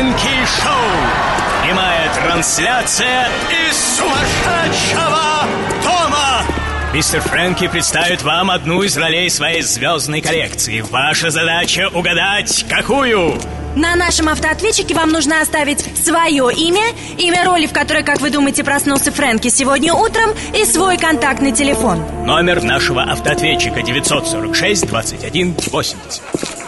Фрэнки 0.00 0.46
Шоу. 0.62 1.62
Прямая 1.62 2.10
трансляция 2.14 3.28
из 3.68 3.98
сумасшедшего 3.98 5.46
дома. 5.84 6.42
Мистер 6.94 7.20
Фрэнки 7.20 7.68
представит 7.68 8.22
вам 8.22 8.50
одну 8.50 8.82
из 8.82 8.96
ролей 8.96 9.28
своей 9.28 9.60
звездной 9.60 10.22
коллекции. 10.22 10.80
Ваша 10.80 11.28
задача 11.28 11.90
угадать, 11.92 12.64
какую? 12.66 13.38
На 13.76 13.94
нашем 13.94 14.30
автоответчике 14.30 14.94
вам 14.94 15.10
нужно 15.10 15.42
оставить 15.42 15.84
свое 16.02 16.50
имя, 16.50 16.94
имя 17.18 17.44
роли, 17.44 17.66
в 17.66 17.74
которой, 17.74 18.02
как 18.02 18.22
вы 18.22 18.30
думаете, 18.30 18.64
проснулся 18.64 19.12
Фрэнки 19.12 19.48
сегодня 19.48 19.92
утром, 19.92 20.30
и 20.56 20.64
свой 20.64 20.96
контактный 20.96 21.52
телефон. 21.52 22.02
Номер 22.24 22.62
нашего 22.62 23.02
автоответчика 23.02 23.82
946 23.82 24.86
21 24.86 25.56
80. 25.70 26.59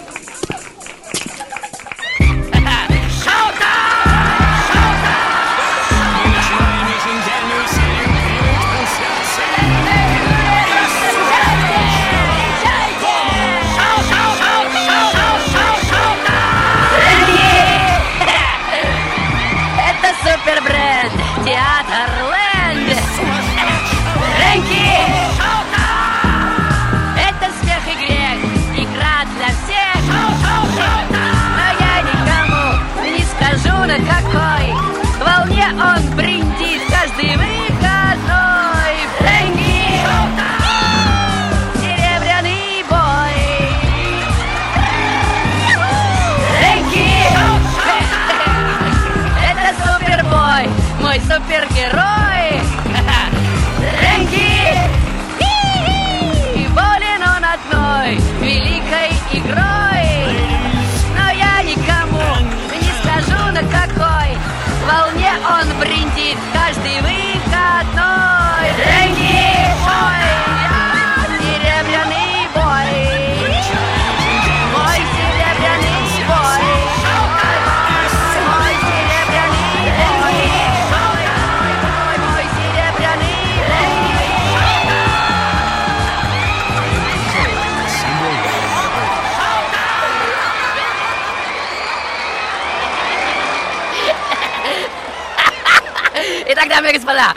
Дамы 96.73 96.91
и 96.91 96.95
господа, 96.95 97.35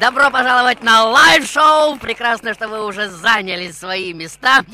добро 0.00 0.32
пожаловать 0.32 0.82
на 0.82 1.04
лайв-шоу. 1.04 1.96
Прекрасно, 1.98 2.54
что 2.54 2.66
вы 2.66 2.84
уже 2.84 3.08
заняли 3.08 3.70
свои 3.70 4.12
места. 4.12 4.64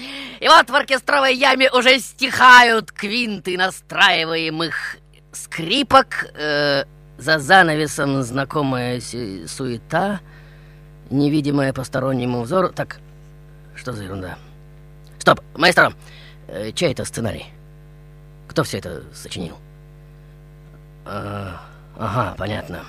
И 0.40 0.48
вот 0.48 0.70
в 0.70 0.74
оркестровой 0.74 1.34
яме 1.34 1.70
уже 1.70 1.98
стихают 1.98 2.92
квинты 2.92 3.58
настраиваемых 3.58 4.96
скрипок. 5.32 6.26
Э, 6.34 6.84
за 7.18 7.38
занавесом 7.38 8.22
знакомая 8.22 9.02
суета, 9.02 10.20
невидимая 11.10 11.74
постороннему 11.74 12.40
взору. 12.40 12.70
Так, 12.70 13.00
что 13.76 13.92
за 13.92 14.04
ерунда? 14.04 14.38
Стоп, 15.18 15.42
маэстро, 15.54 15.92
э, 16.48 16.72
чей 16.72 16.92
это 16.92 17.04
сценарий? 17.04 17.44
Кто 18.48 18.64
все 18.64 18.78
это 18.78 19.02
сочинил? 19.12 19.58
А, 21.04 21.60
ага, 21.98 22.34
понятно. 22.38 22.86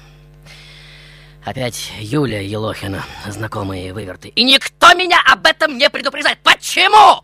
Опять 1.44 1.92
Юлия 2.00 2.46
Елохина, 2.46 3.04
знакомые 3.28 3.94
выверты. 3.94 4.28
И 4.30 4.44
никто 4.44 4.94
меня 4.94 5.20
об 5.26 5.46
этом 5.48 5.76
не 5.78 5.90
предупреждает. 5.90 6.38
Почему? 6.44 7.24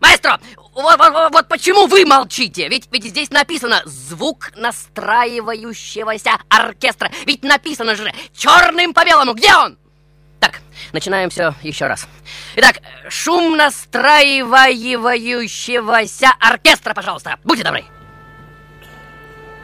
Маэстро, 0.00 0.40
вот- 0.72 0.98
вот- 0.98 1.32
вот 1.32 1.48
почему 1.48 1.86
вы 1.86 2.06
молчите? 2.06 2.66
Ведь, 2.68 2.88
ведь 2.90 3.04
здесь 3.04 3.30
написано 3.30 3.82
«звук 3.84 4.50
настраивающегося 4.56 6.38
оркестра». 6.48 7.10
Ведь 7.26 7.44
написано 7.44 7.94
же 7.94 8.10
черным 8.34 8.94
по 8.94 9.04
белому. 9.04 9.34
Где 9.34 9.54
он? 9.54 9.76
Так, 10.40 10.62
начинаем 10.94 11.28
все 11.28 11.54
еще 11.62 11.86
раз. 11.86 12.08
Итак, 12.56 12.78
шум 13.10 13.58
настраивающегося 13.58 16.30
оркестра, 16.40 16.94
пожалуйста. 16.94 17.38
Будьте 17.44 17.64
добры. 17.64 17.84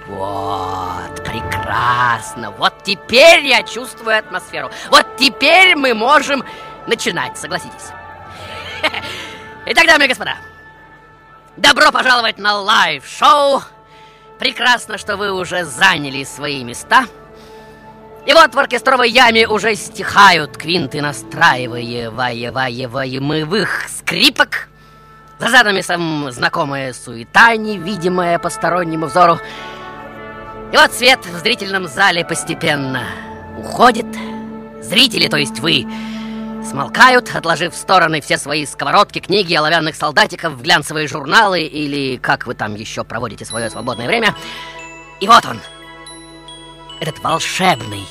Вот, 0.09 1.25
прекрасно. 1.25 2.53
Вот 2.53 2.75
теперь 2.84 3.44
я 3.44 3.62
чувствую 3.62 4.19
атмосферу. 4.19 4.71
Вот 4.91 5.06
теперь 5.17 5.75
мы 5.75 5.94
можем 5.94 6.44
начинать, 6.87 7.37
согласитесь. 7.37 7.91
Итак, 9.67 9.87
дамы 9.87 10.05
и 10.05 10.09
господа, 10.09 10.37
добро 11.56 11.91
пожаловать 11.91 12.39
на 12.39 12.61
лайв-шоу. 12.61 13.62
Прекрасно, 14.39 14.99
что 14.99 15.17
вы 15.17 15.33
уже 15.33 15.65
заняли 15.65 16.23
свои 16.25 16.62
места. 16.62 17.06
И 18.27 18.33
вот 18.33 18.55
в 18.55 18.59
оркестровой 18.59 19.11
яме 19.11 19.49
уже 19.49 19.75
стихают 19.75 20.56
квинты 20.56 21.00
настраиваемых 21.00 23.88
скрипок. 23.88 24.69
За 25.38 25.49
занавесом 25.49 26.31
знакомая 26.33 26.93
суета, 26.93 27.56
невидимая 27.56 28.38
постороннему 28.38 29.06
взору. 29.06 29.41
И 30.72 30.77
вот 30.77 30.93
свет 30.93 31.25
в 31.25 31.38
зрительном 31.38 31.87
зале 31.87 32.25
постепенно 32.25 33.04
уходит. 33.56 34.06
Зрители, 34.82 35.28
то 35.28 35.37
есть 35.37 35.60
вы, 35.60 35.87
смолкают, 36.69 37.34
отложив 37.34 37.72
в 37.72 37.77
стороны 37.77 38.21
все 38.21 38.37
свои 38.37 38.66
сковородки, 38.66 39.21
книги, 39.21 39.55
оловянных 39.55 39.94
солдатиков, 39.94 40.60
глянцевые 40.60 41.06
журналы 41.06 41.62
или 41.62 42.16
как 42.16 42.47
вы 42.47 42.55
там 42.55 42.75
еще 42.75 43.05
проводите 43.05 43.44
свое 43.44 43.71
свободное 43.71 44.06
время. 44.06 44.35
И 45.20 45.26
вот 45.26 45.44
он, 45.46 45.61
этот 47.00 47.19
волшебный, 47.20 48.05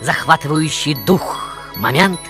захватывающий 0.00 0.94
дух 1.06 1.56
момент 1.76 2.20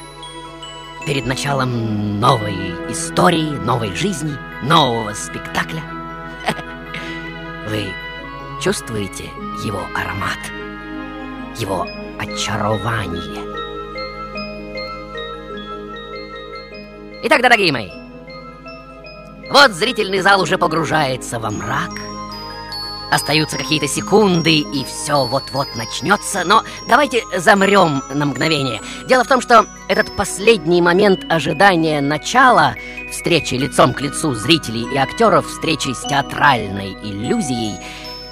перед 1.04 1.26
началом 1.26 2.20
новой 2.20 2.54
истории, 2.90 3.50
новой 3.64 3.94
жизни, 3.94 4.36
нового 4.62 5.14
спектакля. 5.14 5.82
Вы 7.68 7.92
чувствуете 8.60 9.24
его 9.64 9.80
аромат, 9.94 10.38
его 11.56 11.86
очарование. 12.18 13.58
Итак, 17.24 17.42
дорогие 17.42 17.72
мои, 17.72 17.90
вот 19.50 19.72
зрительный 19.72 20.20
зал 20.20 20.42
уже 20.42 20.58
погружается 20.58 21.38
во 21.38 21.50
мрак. 21.50 21.90
Остаются 23.10 23.56
какие-то 23.56 23.88
секунды, 23.88 24.58
и 24.58 24.84
все 24.84 25.24
вот-вот 25.24 25.68
начнется. 25.74 26.44
Но 26.44 26.62
давайте 26.86 27.22
замрем 27.38 28.02
на 28.12 28.26
мгновение. 28.26 28.82
Дело 29.08 29.24
в 29.24 29.28
том, 29.28 29.40
что 29.40 29.64
этот 29.88 30.14
последний 30.14 30.82
момент 30.82 31.24
ожидания 31.30 32.02
начала 32.02 32.74
встречи 33.10 33.54
лицом 33.54 33.94
к 33.94 34.02
лицу 34.02 34.34
зрителей 34.34 34.86
и 34.92 34.98
актеров, 34.98 35.46
встречи 35.46 35.88
с 35.94 36.02
театральной 36.02 36.92
иллюзией, 37.02 37.76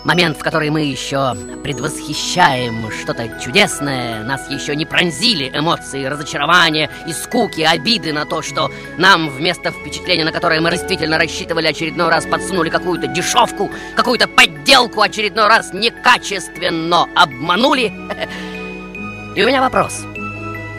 Момент, 0.07 0.39
в 0.39 0.41
который 0.45 0.71
мы 0.71 0.83
еще 0.83 1.35
предвосхищаем 1.65 2.93
что-то 2.93 3.29
чудесное, 3.41 4.23
нас 4.23 4.49
еще 4.49 4.77
не 4.77 4.87
пронзили 4.87 5.51
эмоции 5.53 6.05
разочарования 6.05 6.89
и 7.09 7.13
скуки, 7.13 7.63
обиды 7.63 8.13
на 8.13 8.25
то, 8.25 8.41
что 8.41 8.71
нам 8.99 9.29
вместо 9.29 9.73
впечатления, 9.73 10.25
на 10.25 10.31
которое 10.31 10.61
мы 10.61 10.71
действительно 10.71 11.19
рассчитывали, 11.19 11.67
очередной 11.67 12.09
раз 12.09 12.25
подсунули 12.25 12.71
какую-то 12.71 13.09
дешевку, 13.09 13.73
какую-то 13.97 14.29
подделку, 14.29 15.01
очередной 15.01 15.49
раз 15.49 15.73
некачественно 15.73 17.09
обманули. 17.17 17.87
И 19.35 19.43
у 19.43 19.47
меня 19.49 19.61
вопрос 19.61 20.05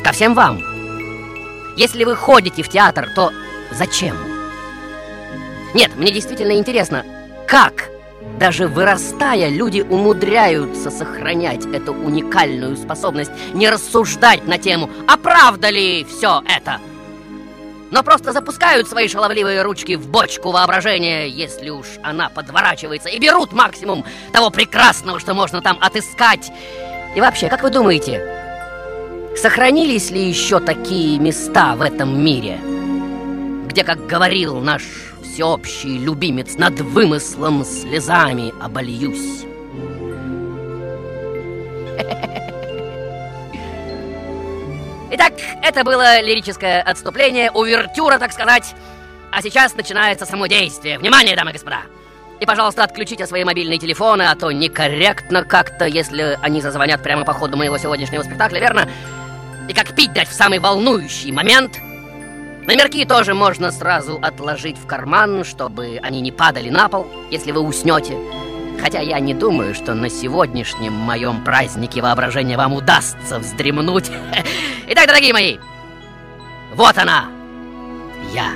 ко 0.06 0.14
всем 0.14 0.36
вам. 0.36 0.64
Если 1.76 2.06
вы 2.06 2.16
ходите 2.16 2.64
в 2.64 2.70
театр, 2.70 3.10
то 3.14 3.34
зачем? 3.72 4.16
Нет, 5.74 5.98
мне 5.98 6.14
действительно 6.14 6.54
интересно, 6.54 7.04
как 7.46 7.90
даже 8.40 8.68
вырастая, 8.68 9.50
люди 9.50 9.82
умудряются 9.82 10.92
сохранять 10.92 11.66
эту 11.66 11.94
уникальную 11.94 12.78
способность 12.78 13.32
не 13.54 13.70
рассуждать 13.70 14.48
на 14.48 14.58
тему 14.58 14.90
«А 15.08 15.18
правда 15.18 15.70
ли 15.70 16.06
все 16.06 16.44
это?» 16.48 16.80
но 17.92 18.04
просто 18.04 18.32
запускают 18.32 18.88
свои 18.88 19.08
шаловливые 19.08 19.62
ручки 19.62 19.96
в 19.96 20.08
бочку 20.10 20.52
воображения, 20.52 21.28
если 21.28 21.70
уж 21.70 21.88
она 22.04 22.30
подворачивается, 22.30 23.10
и 23.10 23.20
берут 23.20 23.54
максимум 23.54 24.04
того 24.34 24.50
прекрасного, 24.50 25.20
что 25.20 25.34
можно 25.34 25.62
там 25.62 25.78
отыскать. 25.80 26.52
И 27.16 27.22
вообще, 27.22 27.48
как 27.48 27.64
вы 27.64 27.70
думаете, 27.70 28.22
сохранились 29.38 30.12
ли 30.12 30.28
еще 30.28 30.60
такие 30.60 31.20
места 31.20 31.76
в 31.76 31.82
этом 31.82 32.22
мире, 32.22 32.60
где, 33.78 33.84
как 33.84 34.08
говорил 34.08 34.60
наш 34.60 34.82
всеобщий 35.22 36.00
любимец, 36.00 36.58
над 36.58 36.80
вымыслом 36.80 37.64
слезами 37.64 38.52
обольюсь. 38.60 39.46
Итак, 45.12 45.34
это 45.62 45.84
было 45.84 46.20
лирическое 46.22 46.82
отступление, 46.82 47.52
увертюра, 47.52 48.18
так 48.18 48.34
сказать. 48.34 48.74
А 49.32 49.44
сейчас 49.44 49.76
начинается 49.76 50.26
само 50.26 50.48
действие. 50.48 50.98
Внимание, 50.98 51.36
дамы 51.36 51.52
и 51.52 51.54
господа! 51.54 51.82
И, 52.40 52.48
пожалуйста, 52.48 52.84
отключите 52.84 53.28
свои 53.28 53.44
мобильные 53.44 53.78
телефоны, 53.78 54.24
а 54.24 54.34
то 54.34 54.52
некорректно 54.52 55.44
как-то, 55.44 55.86
если 55.86 56.40
они 56.42 56.62
зазвонят 56.62 57.04
прямо 57.04 57.26
по 57.26 57.34
ходу 57.34 57.58
моего 57.58 57.78
сегодняшнего 57.78 58.24
спектакля, 58.24 58.60
верно? 58.60 58.90
И 59.70 59.74
как 59.76 59.94
пить 59.94 60.14
дать 60.14 60.30
в 60.30 60.34
самый 60.34 60.58
волнующий 60.58 61.32
момент– 61.32 61.78
Номерки 62.68 63.06
тоже 63.06 63.34
можно 63.34 63.72
сразу 63.72 64.20
отложить 64.22 64.78
в 64.78 64.86
карман, 64.86 65.46
чтобы 65.46 66.02
они 66.04 66.20
не 66.20 66.34
падали 66.34 66.70
на 66.70 66.90
пол, 66.90 67.08
если 67.32 67.54
вы 67.54 67.62
уснете. 67.62 68.18
Хотя 68.82 69.00
я 69.00 69.22
не 69.22 69.34
думаю, 69.34 69.74
что 69.74 69.94
на 69.94 70.10
сегодняшнем 70.10 70.92
моем 70.92 71.46
празднике 71.46 72.02
воображения 72.02 72.58
вам 72.58 72.74
удастся 72.74 73.40
вздремнуть. 73.40 74.12
Итак, 74.90 75.08
дорогие 75.08 75.32
мои, 75.32 75.58
вот 76.76 76.98
она, 76.98 77.30
я. 78.34 78.52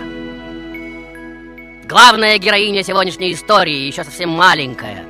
Главная 1.86 2.38
героиня 2.38 2.84
сегодняшней 2.84 3.32
истории, 3.32 3.88
еще 3.88 4.04
совсем 4.04 4.30
маленькая. 4.30 5.06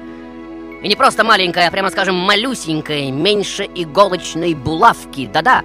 И 0.83 0.87
не 0.87 0.95
просто 0.95 1.23
маленькая, 1.23 1.69
а 1.69 1.71
прямо 1.71 1.89
скажем 1.89 2.15
малюсенькая, 2.15 3.11
меньше 3.11 3.63
иголочной 3.63 4.53
булавки, 4.53 5.25
да-да. 5.25 5.63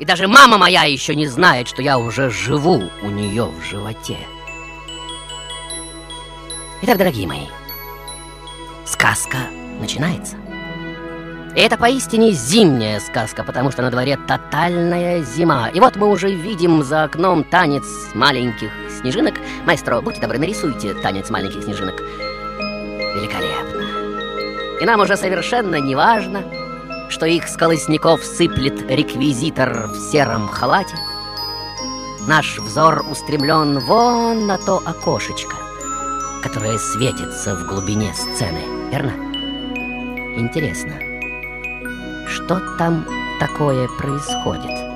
И 0.00 0.04
даже 0.06 0.26
мама 0.28 0.56
моя 0.56 0.84
еще 0.84 1.14
не 1.14 1.26
знает, 1.26 1.68
что 1.68 1.82
я 1.82 1.98
уже 1.98 2.30
живу 2.30 2.90
у 3.02 3.10
нее 3.10 3.44
в 3.44 3.62
животе. 3.62 4.16
Итак, 6.80 6.96
дорогие 6.96 7.28
мои, 7.28 7.46
сказка 8.86 9.36
начинается. 9.78 10.36
И 11.54 11.60
это 11.60 11.76
поистине 11.76 12.30
зимняя 12.30 12.98
сказка, 12.98 13.44
потому 13.44 13.70
что 13.70 13.82
на 13.82 13.90
дворе 13.90 14.16
тотальная 14.26 15.22
зима. 15.22 15.68
И 15.68 15.80
вот 15.80 15.96
мы 15.96 16.08
уже 16.08 16.32
видим 16.32 16.82
за 16.82 17.02
окном 17.04 17.44
танец 17.44 17.84
маленьких 18.14 18.70
снежинок. 19.00 19.34
Маэстро, 19.66 20.00
будьте 20.00 20.22
добры, 20.22 20.38
нарисуйте 20.38 20.94
танец 20.94 21.28
маленьких 21.28 21.62
снежинок. 21.62 22.00
Великолепно. 23.16 24.80
И 24.80 24.84
нам 24.86 25.00
уже 25.00 25.18
совершенно 25.18 25.76
не 25.76 25.94
важно, 25.94 26.42
что 27.10 27.26
их 27.26 27.48
с 27.48 27.56
колосников 27.56 28.24
сыплет 28.24 28.88
реквизитор 28.90 29.88
в 29.88 29.96
сером 30.10 30.48
халате. 30.48 30.96
Наш 32.26 32.58
взор 32.58 33.04
устремлен 33.10 33.80
вон 33.80 34.46
на 34.46 34.56
то 34.56 34.80
окошечко, 34.84 35.56
которое 36.42 36.78
светится 36.78 37.56
в 37.56 37.66
глубине 37.66 38.14
сцены, 38.14 38.62
верно? 38.90 39.12
Интересно, 40.36 40.92
что 42.28 42.60
там 42.78 43.04
такое 43.40 43.88
происходит? 43.88 44.90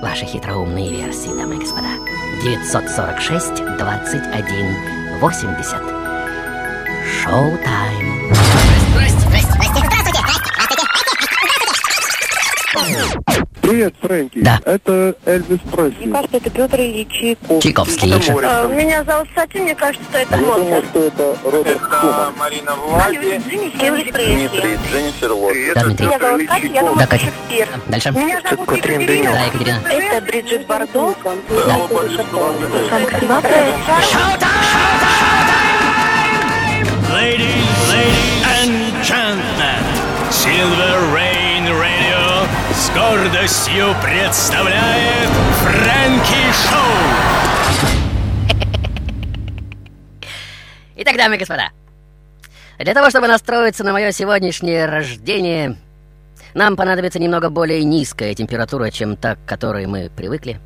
Ваши 0.00 0.24
хитроумные 0.24 0.90
версии, 0.90 1.36
дамы 1.36 1.56
и 1.56 1.58
господа. 1.58 1.88
946 2.42 3.76
21 3.78 5.20
80. 5.20 5.82
Шоу-тайм. 7.22 8.37
Привет, 13.60 13.94
Фрэнки. 14.00 14.40
Да. 14.40 14.60
Это 14.64 15.14
Эльвис 15.26 15.58
Пресли. 15.70 16.04
Мне 16.06 16.12
кажется, 16.14 16.36
это 16.38 16.50
Петр 16.50 16.80
Ильич 16.80 17.36
Чайковский. 17.62 18.12
А, 18.44 18.66
Меня 18.68 19.04
зовут 19.04 19.28
Сатин, 19.34 19.64
мне 19.64 19.74
кажется, 19.74 20.04
что 20.08 20.18
это 20.18 20.36
Я 20.36 20.40
Моцарт. 20.42 20.84
что 20.86 20.98
это 21.04 21.36
Роберт 21.44 21.80
Шуман. 21.80 22.34
Марина 22.38 22.70
Элвис 23.80 24.10
Пресли. 24.10 24.78
Дженнифер 24.90 25.32
Лопес. 25.32 25.74
Да, 25.74 25.84
Дмитрий. 25.84 26.06
Меня 26.06 26.18
зовут 26.18 26.46
Катя, 26.48 26.66
я 26.66 26.80
думаю, 26.80 26.96
Да, 26.96 27.02
это 27.04 27.10
Катя. 27.10 27.24
Шекспир. 27.24 27.68
Дальше. 27.88 28.10
Меня 28.12 28.40
зовут 28.48 28.68
Катрин 28.68 29.00
Екатерина. 29.00 29.32
Да, 29.32 29.44
Екатерина. 29.44 29.80
Это 29.88 30.26
Бриджит 30.26 30.66
Бардо. 30.66 31.14
Да. 31.24 31.76
Ladies, 37.12 37.66
ladies 37.90 38.44
and 38.46 39.02
gentlemen, 39.02 39.82
Silver 40.30 40.94
Rain 41.14 41.37
гордостью 42.98 43.94
представляет 44.02 45.28
Фрэнки 45.60 46.52
Шоу. 46.52 47.88
Итак, 50.96 51.16
дамы 51.16 51.36
и 51.36 51.38
господа, 51.38 51.70
для 52.78 52.94
того, 52.94 53.10
чтобы 53.10 53.28
настроиться 53.28 53.84
на 53.84 53.92
мое 53.92 54.10
сегодняшнее 54.10 54.86
рождение, 54.86 55.76
нам 56.54 56.74
понадобится 56.74 57.20
немного 57.20 57.50
более 57.50 57.84
низкая 57.84 58.34
температура, 58.34 58.90
чем 58.90 59.16
та, 59.16 59.36
к 59.36 59.44
которой 59.46 59.86
мы 59.86 60.10
привыкли. 60.10 60.58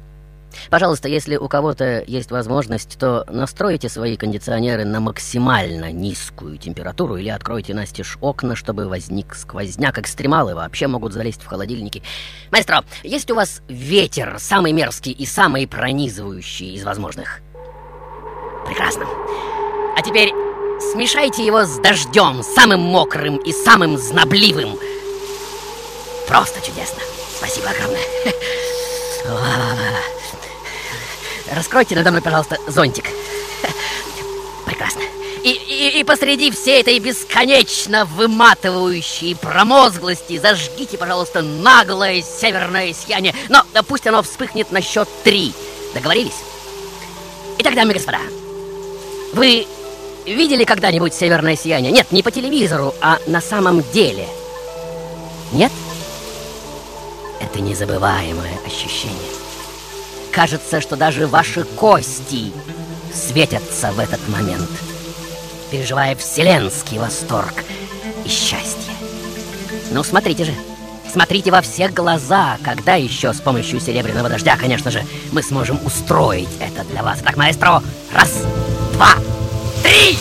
Пожалуйста, 0.70 1.08
если 1.08 1.36
у 1.36 1.48
кого-то 1.48 2.02
есть 2.06 2.30
возможность, 2.30 2.98
то 2.98 3.24
настройте 3.28 3.88
свои 3.88 4.16
кондиционеры 4.16 4.84
на 4.84 5.00
максимально 5.00 5.92
низкую 5.92 6.58
температуру 6.58 7.16
или 7.16 7.28
откройте 7.28 7.74
настежь 7.74 8.18
окна, 8.20 8.56
чтобы 8.56 8.88
возник 8.88 9.34
сквозняк. 9.34 9.98
Экстремалы 9.98 10.54
вообще 10.54 10.86
могут 10.86 11.12
залезть 11.12 11.42
в 11.42 11.46
холодильники. 11.46 12.02
Маэстро, 12.50 12.84
есть 13.02 13.30
у 13.30 13.34
вас 13.34 13.62
ветер, 13.68 14.36
самый 14.38 14.72
мерзкий 14.72 15.12
и 15.12 15.26
самый 15.26 15.66
пронизывающий 15.66 16.74
из 16.74 16.84
возможных? 16.84 17.40
Прекрасно. 18.66 19.06
А 19.96 20.02
теперь 20.02 20.32
смешайте 20.92 21.44
его 21.44 21.64
с 21.64 21.78
дождем, 21.78 22.42
самым 22.42 22.80
мокрым 22.80 23.36
и 23.36 23.52
самым 23.52 23.98
знобливым. 23.98 24.78
Просто 26.26 26.60
чудесно. 26.60 27.02
Спасибо 27.36 27.70
огромное. 27.70 28.00
Раскройте 31.54 31.94
надо 31.94 32.10
мной, 32.10 32.22
пожалуйста, 32.22 32.58
зонтик. 32.66 33.04
Прекрасно. 34.64 35.02
И, 35.44 35.50
и, 35.50 36.00
и 36.00 36.04
посреди 36.04 36.50
всей 36.50 36.80
этой 36.80 36.98
бесконечно 36.98 38.04
выматывающей 38.06 39.36
промозглости 39.36 40.38
зажгите, 40.38 40.96
пожалуйста, 40.96 41.42
наглое 41.42 42.22
северное 42.22 42.94
сияние. 42.94 43.34
Но 43.48 43.64
да, 43.74 43.82
пусть 43.82 44.06
оно 44.06 44.22
вспыхнет 44.22 44.72
на 44.72 44.80
счет 44.80 45.08
три. 45.24 45.52
Договорились? 45.94 46.40
Итак, 47.58 47.74
дамы 47.74 47.90
и 47.90 47.94
господа, 47.94 48.18
вы 49.34 49.66
видели 50.24 50.64
когда-нибудь 50.64 51.12
северное 51.12 51.56
сияние? 51.56 51.92
Нет, 51.92 52.12
не 52.12 52.22
по 52.22 52.30
телевизору, 52.30 52.94
а 53.00 53.18
на 53.26 53.40
самом 53.40 53.82
деле. 53.92 54.26
Нет? 55.52 55.72
Это 57.40 57.60
незабываемое 57.60 58.58
ощущение. 58.64 59.31
Кажется, 60.32 60.80
что 60.80 60.96
даже 60.96 61.26
ваши 61.26 61.64
кости 61.64 62.52
светятся 63.14 63.92
в 63.92 63.98
этот 63.98 64.26
момент, 64.28 64.68
переживая 65.70 66.16
вселенский 66.16 66.98
восторг 66.98 67.52
и 68.24 68.28
счастье. 68.28 68.92
Ну, 69.90 70.02
смотрите 70.02 70.44
же, 70.44 70.54
смотрите 71.12 71.50
во 71.50 71.60
все 71.60 71.88
глаза, 71.88 72.56
когда 72.64 72.94
еще 72.94 73.34
с 73.34 73.40
помощью 73.40 73.78
серебряного 73.78 74.30
дождя, 74.30 74.56
конечно 74.56 74.90
же, 74.90 75.04
мы 75.32 75.42
сможем 75.42 75.78
устроить 75.84 76.48
это 76.60 76.82
для 76.90 77.02
вас. 77.02 77.18
Так, 77.20 77.36
маэстро, 77.36 77.82
раз, 78.14 78.42
два, 78.94 79.10
три! 79.82 80.16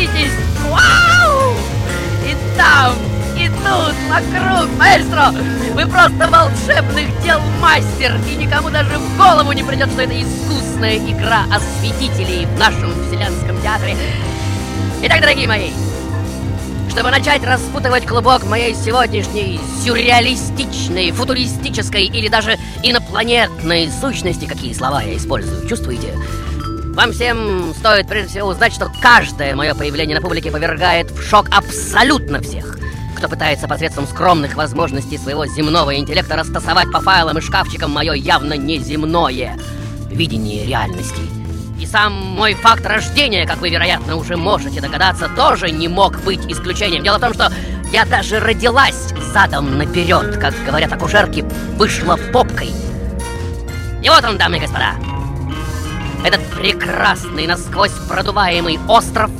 Оглянитесь! 0.00 0.32
Вау! 0.68 1.54
И 2.24 2.36
там, 2.56 2.94
и 3.36 3.48
тут, 3.48 3.94
вокруг, 4.08 4.78
маэстро! 4.78 5.32
Вы 5.74 5.86
просто 5.86 6.28
волшебных 6.28 7.22
дел 7.22 7.40
мастер! 7.60 8.18
И 8.28 8.36
никому 8.36 8.70
даже 8.70 8.98
в 8.98 9.16
голову 9.16 9.52
не 9.52 9.62
придет, 9.62 9.90
что 9.90 10.02
это 10.02 10.14
искусная 10.20 10.96
игра 10.98 11.44
осветителей 11.54 12.46
в 12.46 12.58
нашем 12.58 12.92
вселенском 13.06 13.60
театре. 13.62 13.96
Итак, 15.02 15.20
дорогие 15.20 15.48
мои, 15.48 15.70
чтобы 16.90 17.10
начать 17.10 17.44
распутывать 17.44 18.06
клубок 18.06 18.44
моей 18.44 18.74
сегодняшней 18.74 19.60
сюрреалистичной, 19.84 21.12
футуристической 21.12 22.04
или 22.04 22.28
даже 22.28 22.58
инопланетной 22.82 23.90
сущности, 24.00 24.46
какие 24.46 24.72
слова 24.72 25.02
я 25.02 25.16
использую, 25.16 25.68
чувствуете? 25.68 26.14
Вам 27.00 27.12
всем 27.12 27.72
стоит 27.78 28.08
прежде 28.08 28.28
всего 28.28 28.48
узнать, 28.48 28.74
что 28.74 28.92
каждое 29.00 29.56
мое 29.56 29.74
появление 29.74 30.14
на 30.14 30.20
публике 30.20 30.50
повергает 30.50 31.10
в 31.10 31.22
шок 31.22 31.46
абсолютно 31.50 32.42
всех, 32.42 32.78
кто 33.16 33.26
пытается 33.26 33.66
посредством 33.66 34.06
скромных 34.06 34.54
возможностей 34.54 35.16
своего 35.16 35.46
земного 35.46 35.96
интеллекта 35.96 36.36
растасовать 36.36 36.92
по 36.92 37.00
файлам 37.00 37.38
и 37.38 37.40
шкафчикам 37.40 37.90
мое 37.90 38.12
явно 38.12 38.52
неземное 38.52 39.56
видение 40.10 40.66
реальности. 40.66 41.22
И 41.80 41.86
сам 41.86 42.12
мой 42.12 42.52
факт 42.52 42.84
рождения, 42.84 43.46
как 43.46 43.62
вы, 43.62 43.70
вероятно, 43.70 44.16
уже 44.16 44.36
можете 44.36 44.82
догадаться, 44.82 45.30
тоже 45.34 45.70
не 45.70 45.88
мог 45.88 46.20
быть 46.20 46.44
исключением. 46.52 47.02
Дело 47.02 47.16
в 47.16 47.22
том, 47.22 47.32
что 47.32 47.50
я 47.94 48.04
даже 48.04 48.40
родилась 48.40 49.14
задом 49.32 49.78
наперед, 49.78 50.36
как 50.36 50.52
говорят 50.66 50.92
акушерки, 50.92 51.46
вышла 51.78 52.18
попкой. 52.30 52.68
И 54.02 54.08
вот 54.10 54.22
он, 54.22 54.36
дамы 54.36 54.58
и 54.58 54.60
господа, 54.60 54.96
этот 56.24 56.44
прекрасный, 56.50 57.46
насквозь 57.46 57.92
продуваемый 58.08 58.78
остров, 58.88 59.30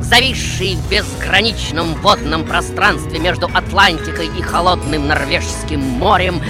зависший 0.00 0.76
в 0.76 0.88
безграничном 0.88 1.94
водном 1.94 2.44
пространстве 2.44 3.18
между 3.18 3.46
Атлантикой 3.52 4.28
и 4.38 4.42
холодным 4.42 5.08
Норвежским 5.08 5.80
морем, 5.80 6.40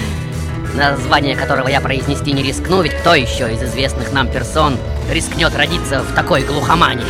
название 0.75 1.35
которого 1.35 1.67
я 1.67 1.81
произнести 1.81 2.33
не 2.33 2.43
рискну, 2.43 2.81
ведь 2.81 2.93
кто 2.93 3.15
еще 3.15 3.51
из 3.53 3.63
известных 3.63 4.11
нам 4.11 4.29
персон 4.29 4.77
рискнет 5.11 5.55
родиться 5.55 6.01
в 6.01 6.13
такой 6.13 6.43
глухомане? 6.43 7.05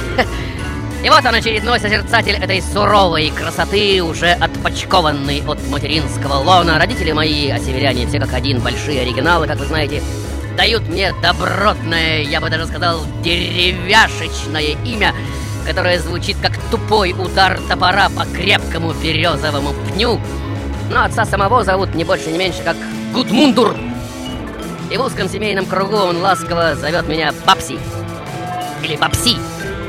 И 1.04 1.10
вот 1.10 1.24
он, 1.24 1.36
очередной 1.36 1.80
созерцатель 1.80 2.34
этой 2.34 2.64
суровой 2.64 3.30
красоты, 3.30 4.02
уже 4.02 4.32
отпочкованный 4.32 5.44
от 5.48 5.60
материнского 5.68 6.38
лона. 6.38 6.80
Родители 6.80 7.12
мои, 7.12 7.52
а 7.52 7.60
северяне 7.60 8.08
все 8.08 8.20
как 8.20 8.34
один, 8.34 8.60
большие 8.60 9.02
оригиналы, 9.02 9.46
как 9.46 9.60
вы 9.60 9.66
знаете, 9.68 10.02
дают 10.56 10.88
мне 10.88 11.14
добротное, 11.22 12.22
я 12.22 12.42
бы 12.42 12.50
даже 12.50 12.66
сказал, 12.68 13.02
деревяшечное 13.24 14.76
имя, 14.86 15.14
которое 15.66 16.00
звучит 16.00 16.38
как 16.42 16.58
тупой 16.72 17.14
удар 17.14 17.60
топора 17.68 18.10
по 18.10 18.26
крепкому 18.26 18.94
березовому 18.94 19.74
пню. 19.74 20.20
Но 20.90 21.04
отца 21.04 21.26
самого 21.26 21.64
зовут 21.64 21.96
не 21.96 22.04
больше, 22.04 22.32
не 22.32 22.38
меньше, 22.38 22.62
как 22.64 22.78
Гудмундур. 23.14 23.76
И 24.92 24.98
в 24.98 25.02
узком 25.02 25.28
семейном 25.28 25.66
кругу 25.66 25.98
он 25.98 26.18
ласково 26.18 26.76
зовет 26.76 27.08
меня 27.08 27.34
Бабси. 27.46 27.80
Или 28.84 28.96
Бабси. 28.96 29.38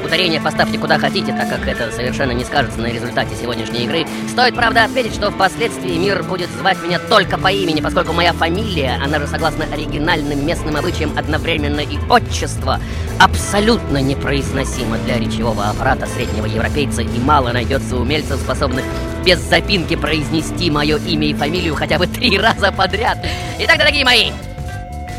Ударение 0.05 0.41
поставьте 0.41 0.79
куда 0.79 0.99
хотите, 0.99 1.33
так 1.33 1.49
как 1.49 1.67
это 1.67 1.91
совершенно 1.91 2.33
не 2.33 2.45
скажется 2.45 2.81
на 2.81 2.87
результате 2.87 3.35
сегодняшней 3.35 3.85
игры. 3.85 4.07
Стоит, 4.31 4.55
правда, 4.55 4.85
отметить, 4.85 5.15
что 5.15 5.31
впоследствии 5.31 5.97
мир 5.97 6.23
будет 6.23 6.51
звать 6.51 6.83
меня 6.83 6.99
только 6.99 7.39
по 7.39 7.49
имени, 7.49 7.81
поскольку 7.81 8.13
моя 8.13 8.33
фамилия, 8.33 9.01
она 9.03 9.19
же 9.19 9.27
согласно 9.27 9.65
оригинальным 9.73 10.47
местным 10.47 10.77
обычаям 10.77 11.13
одновременно 11.17 11.81
и 11.81 11.99
отчество, 12.09 12.81
абсолютно 13.19 13.99
непроизносима 13.99 14.99
для 14.99 15.19
речевого 15.19 15.69
аппарата 15.69 16.07
среднего 16.07 16.47
европейца, 16.47 17.03
и 17.03 17.19
мало 17.21 17.53
найдется 17.53 17.97
умельцев, 17.97 18.41
способных 18.41 18.85
без 19.25 19.41
запинки 19.41 19.97
произнести 19.97 20.71
мое 20.71 20.99
имя 20.99 21.27
и 21.27 21.35
фамилию 21.35 21.75
хотя 21.75 21.99
бы 21.99 22.07
три 22.07 22.39
раза 22.39 22.71
подряд. 22.71 23.19
Итак, 23.59 23.79
дорогие 23.79 24.05
мои, 24.05 24.31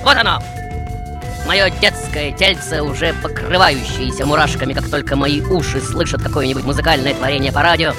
вот 0.03 0.15
оно, 0.15 0.41
Мое 1.47 1.69
детское 1.69 2.33
тельце, 2.33 2.81
уже 2.81 3.13
покрывающееся 3.23 4.25
мурашками, 4.25 4.73
как 4.73 4.89
только 4.89 5.15
мои 5.15 5.39
уши 5.39 5.79
слышат 5.79 6.21
какое-нибудь 6.21 6.65
музыкальное 6.65 7.13
творение 7.13 7.53
по 7.53 7.61
радио. 7.61 7.93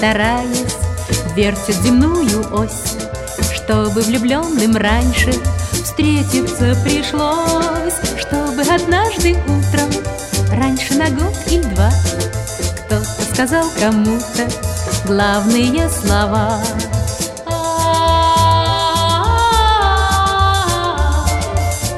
Стараясь, 0.00 0.76
вертят 1.36 1.76
земную 1.82 2.46
ось, 2.54 2.96
Чтобы 3.52 4.00
влюбленным 4.00 4.74
раньше 4.76 5.30
встретиться 5.72 6.74
пришлось, 6.82 7.92
Чтобы 8.18 8.62
однажды 8.62 9.36
утром, 9.44 9.90
раньше 10.52 10.94
на 10.94 11.10
год 11.10 11.36
или 11.48 11.60
два, 11.74 11.90
Кто-то 12.86 13.22
сказал 13.30 13.66
кому-то 13.78 14.48
главные 15.04 15.90
слова. 15.90 16.58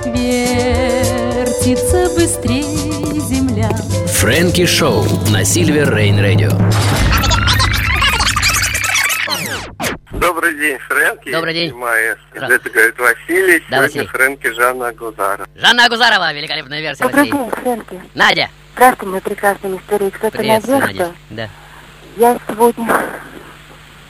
Вертится 0.06 2.11
быстрее 2.16 3.21
земля. 3.21 3.71
Фрэнки 4.09 4.66
Шоу 4.66 5.04
на 5.30 5.44
Сильвер 5.44 5.94
Рейн 5.94 6.18
Радио. 6.18 6.50
Фрэнки. 11.22 11.32
Добрый 11.32 11.54
день. 11.54 11.72
Маэстро. 11.74 12.46
Это 12.46 12.70
говорит 12.70 12.98
Василий. 12.98 13.58
Да, 13.70 13.76
Сегодня 13.76 13.82
Василий. 13.82 14.06
Фрэнки 14.06 14.52
Жанна 14.52 14.92
Гузара. 14.92 15.46
Жанна 15.56 15.84
Агузарова, 15.86 16.32
великолепная 16.32 16.80
версия 16.80 17.04
Добрый 17.04 17.30
Василий. 17.30 17.38
день, 17.38 17.50
Фрэнки. 17.50 18.00
Надя, 18.14 18.50
Здравствуй, 18.74 19.08
мой 19.10 19.20
прекрасный 19.20 19.70
мистер 19.70 20.02
Икс. 20.02 20.18
Это 20.22 20.38
Надежда. 20.42 20.78
Надя. 20.78 21.12
Да. 21.30 21.48
Я 22.16 22.38
сегодня, 22.48 23.02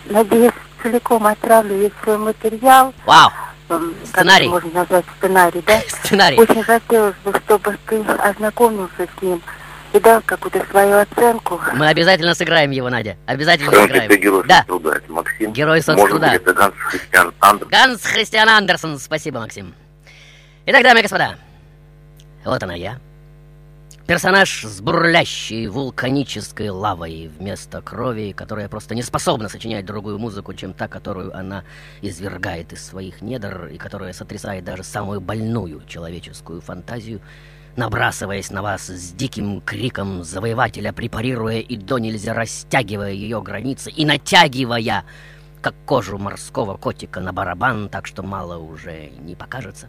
надеюсь, 0.07 0.52
целиком 0.83 1.26
отправлю 1.26 1.76
весь 1.76 1.92
свой 2.02 2.19
материал. 2.19 2.95
Вау, 3.04 3.31
М, 3.69 3.95
как 3.95 4.07
Сценарий. 4.09 4.45
это 4.47 4.54
можно 4.54 4.71
назвать 4.81 5.04
сценарий, 5.19 5.62
да? 5.66 5.81
сценарий. 5.88 6.38
Очень 6.38 6.62
хотелось 6.62 7.14
бы, 7.25 7.33
чтобы 7.45 7.76
ты 7.88 8.00
ознакомился 8.02 9.07
с 9.19 9.23
ним 9.23 9.42
и 9.93 10.01
дал 10.01 10.23
какую-то 10.25 10.65
свою 10.71 10.99
оценку. 10.99 11.61
Мы 11.75 11.89
обязательно 11.89 12.35
сыграем 12.35 12.71
его, 12.71 12.89
Надя. 12.89 13.17
Обязательно 13.27 13.71
это 13.71 13.83
сыграем. 13.83 14.21
герой 14.21 14.45
Да, 14.47 14.65
труда, 14.65 14.97
это 14.97 15.13
Максим. 15.13 15.53
Герой 15.53 15.83
Может 15.87 15.87
соцтруда. 15.87 16.27
быть, 16.27 16.35
это 16.35 16.55
Ганс 16.55 16.75
Христиан 16.77 17.35
Андерсон. 17.41 17.69
Ганс 17.71 18.03
Христиан 18.05 18.49
Андерсон. 18.49 18.99
Спасибо, 18.99 19.41
Максим. 19.41 19.75
Итак, 20.67 20.83
дамы 20.83 21.01
и 21.01 21.03
господа, 21.03 21.37
вот 22.45 22.63
она 22.63 22.75
я. 22.75 22.99
Персонаж 24.07 24.65
с 24.65 24.81
бурлящей 24.81 25.69
вулканической 25.69 26.71
лавой 26.71 27.31
вместо 27.39 27.81
крови, 27.81 28.33
которая 28.33 28.69
просто 28.69 28.97
не 28.97 29.03
способна 29.03 29.49
сочинять 29.49 29.87
другую 29.87 30.19
музыку, 30.19 30.55
чем 30.55 30.73
та, 30.73 30.89
которую 30.89 31.37
она 31.37 31.63
извергает 32.01 32.73
из 32.73 32.85
своих 32.85 33.23
недр 33.23 33.67
и 33.67 33.79
которая 33.79 34.13
сотрясает 34.13 34.65
даже 34.65 34.83
самую 34.83 35.21
больную 35.21 35.83
человеческую 35.87 36.61
фантазию, 36.61 37.21
набрасываясь 37.76 38.50
на 38.50 38.62
вас 38.62 38.88
с 38.88 39.12
диким 39.12 39.61
криком 39.61 40.25
завоевателя, 40.25 40.93
препарируя 40.93 41.59
и 41.59 41.76
до 41.76 41.99
нельзя 41.99 42.35
растягивая 42.35 43.12
ее 43.12 43.43
границы 43.43 43.91
и 43.91 44.05
натягивая, 44.05 45.05
как 45.61 45.75
кожу 45.87 46.19
морского 46.19 46.76
котика 46.76 47.21
на 47.21 47.33
барабан, 47.33 47.88
так 47.88 48.07
что 48.07 48.23
мало 48.23 48.59
уже 48.59 49.11
не 49.21 49.35
покажется. 49.35 49.88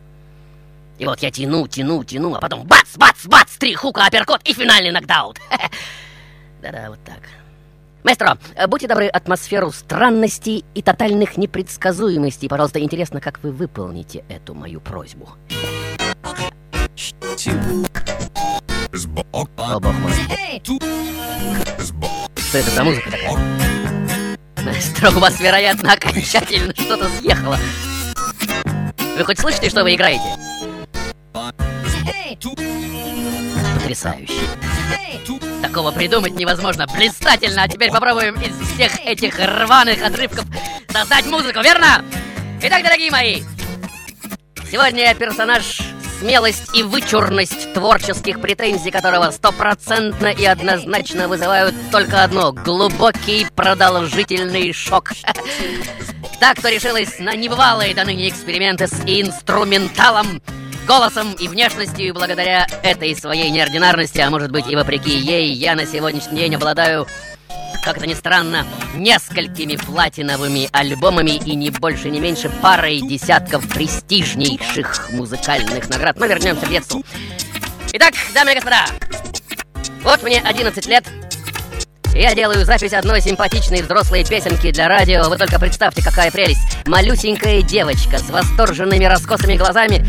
И 0.99 1.05
вот 1.05 1.19
я 1.19 1.31
тяну, 1.31 1.67
тяну, 1.67 2.03
тяну, 2.03 2.35
а 2.35 2.39
потом 2.39 2.65
бац, 2.65 2.95
бац, 2.95 3.25
бац, 3.25 3.57
три 3.57 3.73
хука, 3.73 4.05
апперкот 4.05 4.41
и 4.43 4.53
финальный 4.53 4.91
нокдаут. 4.91 5.39
Да-да, 6.61 6.89
вот 6.89 6.99
так. 7.03 7.19
Маэстро, 8.03 8.37
будьте 8.67 8.87
добры, 8.87 9.07
атмосферу 9.07 9.71
странностей 9.71 10.65
и 10.75 10.81
тотальных 10.81 11.37
непредсказуемостей. 11.37 12.49
Пожалуйста, 12.49 12.79
интересно, 12.81 13.21
как 13.21 13.41
вы 13.43 13.51
выполните 13.51 14.23
эту 14.29 14.53
мою 14.53 14.81
просьбу. 14.81 15.29
Что 16.95 17.15
это 22.59 22.71
за 22.71 22.83
музыка 22.83 23.09
такая? 23.09 23.38
У 25.15 25.19
вас, 25.19 25.39
вероятно, 25.39 25.93
окончательно 25.93 26.73
что-то 26.75 27.09
съехало. 27.19 27.57
Вы 29.17 29.23
хоть 29.23 29.39
слышите, 29.39 29.69
что 29.69 29.83
вы 29.83 29.95
играете? 29.95 30.23
Потрясающе. 33.73 34.33
Такого 35.62 35.91
придумать 35.91 36.35
невозможно. 36.35 36.85
Блистательно. 36.95 37.63
А 37.63 37.67
теперь 37.67 37.91
попробуем 37.91 38.35
из 38.35 38.55
всех 38.69 39.00
этих 39.05 39.39
рваных 39.39 40.03
отрывков 40.03 40.45
создать 40.91 41.25
музыку, 41.25 41.62
верно? 41.62 42.05
Итак, 42.62 42.83
дорогие 42.83 43.09
мои, 43.12 43.41
сегодня 44.69 45.05
я 45.05 45.15
персонаж 45.15 45.79
смелость 46.20 46.75
и 46.75 46.84
вычурность 46.84 47.74
творческих 47.74 48.41
претензий 48.41 48.91
которого 48.91 49.32
стопроцентно 49.32 50.27
и 50.27 50.46
однозначно 50.46 51.27
вызывают 51.27 51.75
только 51.91 52.24
одно— 52.24 52.51
глубокий 52.53 53.48
продолжительный 53.55 54.74
шок. 54.74 55.12
Так, 56.39 56.58
кто 56.58 56.67
решилась 56.67 57.20
на 57.20 57.36
небывалые 57.36 57.96
до 57.96 58.03
ныне 58.03 58.27
эксперименты 58.27 58.88
с 58.88 59.01
инструменталом, 59.05 60.41
голосом 60.86 61.32
и 61.39 61.48
внешностью, 61.48 62.13
благодаря 62.13 62.67
этой 62.84 63.15
своей 63.15 63.50
неординарности, 63.50 64.20
а 64.20 64.29
может 64.29 64.51
быть 64.51 64.67
и 64.67 64.75
вопреки 64.75 65.15
ей, 65.15 65.53
я 65.53 65.75
на 65.75 65.86
сегодняшний 65.86 66.39
день 66.39 66.55
обладаю 66.55 67.08
как 67.83 67.97
это 67.97 68.07
ни 68.07 68.13
странно, 68.13 68.65
несколькими 68.95 69.75
платиновыми 69.75 70.69
альбомами 70.71 71.31
и 71.31 71.55
не 71.55 71.69
больше, 71.69 72.09
не 72.09 72.19
меньше 72.19 72.49
парой 72.61 73.01
десятков 73.01 73.67
престижнейших 73.67 75.11
музыкальных 75.11 75.89
наград. 75.89 76.17
Но 76.17 76.25
вернемся 76.25 76.65
к 76.65 76.69
детству. 76.69 77.03
Итак, 77.91 78.13
дамы 78.33 78.51
и 78.51 78.55
господа, 78.55 78.85
вот 80.03 80.23
мне 80.23 80.41
11 80.41 80.85
лет, 80.87 81.05
я 82.15 82.35
делаю 82.35 82.63
запись 82.63 82.93
одной 82.93 83.21
симпатичной 83.21 83.81
взрослой 83.81 84.23
песенки 84.23 84.71
для 84.71 84.87
радио. 84.87 85.27
Вы 85.29 85.37
только 85.37 85.59
представьте, 85.59 86.03
какая 86.03 86.31
прелесть. 86.31 86.77
Малюсенькая 86.85 87.63
девочка 87.63 88.19
с 88.19 88.29
восторженными 88.29 89.05
раскосыми 89.05 89.58
глазами 89.58 90.05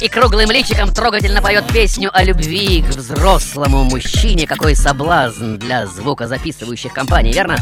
и 0.00 0.08
круглым 0.08 0.50
личиком 0.50 0.92
трогательно 0.92 1.42
поет 1.42 1.64
песню 1.72 2.10
о 2.12 2.22
любви 2.22 2.82
к 2.82 2.94
взрослому 2.94 3.84
мужчине. 3.84 4.46
Какой 4.46 4.76
соблазн 4.76 5.56
для 5.56 5.86
звукозаписывающих 5.86 6.92
компаний, 6.92 7.32
верно? 7.32 7.56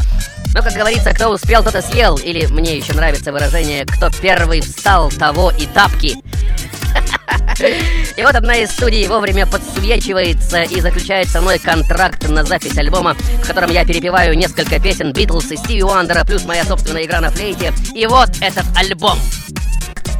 Но, 0.53 0.61
как 0.61 0.73
говорится, 0.73 1.13
кто 1.13 1.29
успел, 1.29 1.63
тот 1.63 1.75
и 1.75 1.81
съел. 1.81 2.17
Или 2.17 2.45
мне 2.47 2.77
еще 2.77 2.93
нравится 2.93 3.31
выражение 3.31 3.85
«кто 3.85 4.09
первый 4.21 4.61
встал, 4.61 5.09
того 5.09 5.51
и 5.51 5.65
тапки». 5.65 6.15
И 8.17 8.23
вот 8.23 8.35
одна 8.35 8.57
из 8.57 8.71
студий 8.71 9.07
вовремя 9.07 9.47
подсвечивается 9.47 10.61
и 10.61 10.79
заключает 10.79 11.27
со 11.27 11.41
мной 11.41 11.57
контракт 11.57 12.27
на 12.29 12.43
запись 12.43 12.77
альбома, 12.77 13.15
в 13.15 13.47
котором 13.47 13.71
я 13.71 13.83
перепеваю 13.83 14.37
несколько 14.37 14.79
песен 14.79 15.11
Битлз 15.11 15.51
и 15.51 15.57
Стиви 15.57 15.83
Уандера, 15.83 16.23
плюс 16.23 16.45
моя 16.45 16.63
собственная 16.65 17.05
игра 17.05 17.19
на 17.19 17.31
флейте. 17.31 17.73
И 17.95 18.05
вот 18.05 18.29
этот 18.41 18.65
альбом. 18.75 19.17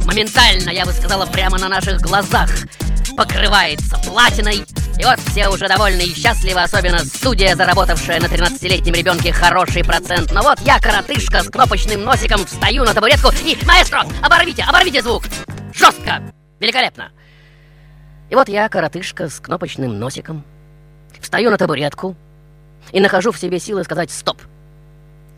Моментально, 0.08 0.70
я 0.70 0.86
бы 0.86 0.92
сказала, 0.92 1.26
прямо 1.26 1.58
на 1.58 1.68
наших 1.68 2.00
глазах 2.00 2.48
покрывается 3.14 3.98
платиной. 4.06 4.64
И 4.98 5.04
вот 5.04 5.20
все 5.20 5.50
уже 5.50 5.68
довольны 5.68 6.00
и 6.00 6.14
счастливы, 6.14 6.62
особенно 6.62 7.00
студия, 7.00 7.54
заработавшая 7.54 8.18
на 8.18 8.24
13-летнем 8.24 8.94
ребенке 8.94 9.34
хороший 9.34 9.84
процент. 9.84 10.32
Но 10.32 10.40
вот 10.40 10.60
я, 10.60 10.80
коротышка 10.80 11.42
с 11.42 11.50
кнопочным 11.50 12.04
носиком, 12.04 12.46
встаю 12.46 12.84
на 12.84 12.94
табуретку 12.94 13.28
и... 13.44 13.58
Маэстро, 13.66 14.02
оборвите, 14.22 14.62
оборвите 14.62 15.02
звук! 15.02 15.24
Жестко! 15.74 16.22
Великолепно! 16.58 17.12
И 18.30 18.34
вот 18.34 18.48
я, 18.48 18.66
коротышка 18.70 19.28
с 19.28 19.40
кнопочным 19.40 19.98
носиком, 19.98 20.42
встаю 21.20 21.50
на 21.50 21.58
табуретку 21.58 22.16
и 22.92 23.00
нахожу 23.00 23.30
в 23.30 23.38
себе 23.38 23.58
силы 23.58 23.84
сказать 23.84 24.10
«стоп». 24.10 24.40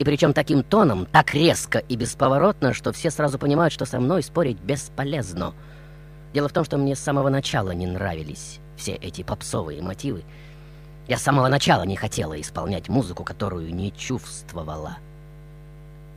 И 0.01 0.05
причем 0.05 0.33
таким 0.33 0.63
тоном, 0.63 1.05
так 1.05 1.35
резко 1.35 1.79
и 1.79 1.95
бесповоротно, 1.95 2.73
что 2.73 2.91
все 2.91 3.11
сразу 3.11 3.39
понимают, 3.39 3.71
что 3.71 3.85
со 3.85 4.01
мной 4.01 4.23
спорить 4.23 4.59
бесполезно. 4.59 5.53
Дело 6.33 6.49
в 6.49 6.55
том, 6.55 6.65
что 6.65 6.79
мне 6.79 6.97
с 6.97 7.01
самого 7.01 7.29
начала 7.29 7.73
не 7.73 7.87
нравились 7.87 8.61
все 8.79 8.93
эти 8.93 9.23
попсовые 9.23 9.83
мотивы. 9.83 10.25
Я 11.07 11.19
с 11.19 11.23
самого 11.23 11.49
начала 11.49 11.83
не 11.83 11.97
хотела 11.97 12.41
исполнять 12.41 12.89
музыку, 12.89 13.25
которую 13.25 13.75
не 13.75 13.93
чувствовала. 13.93 14.97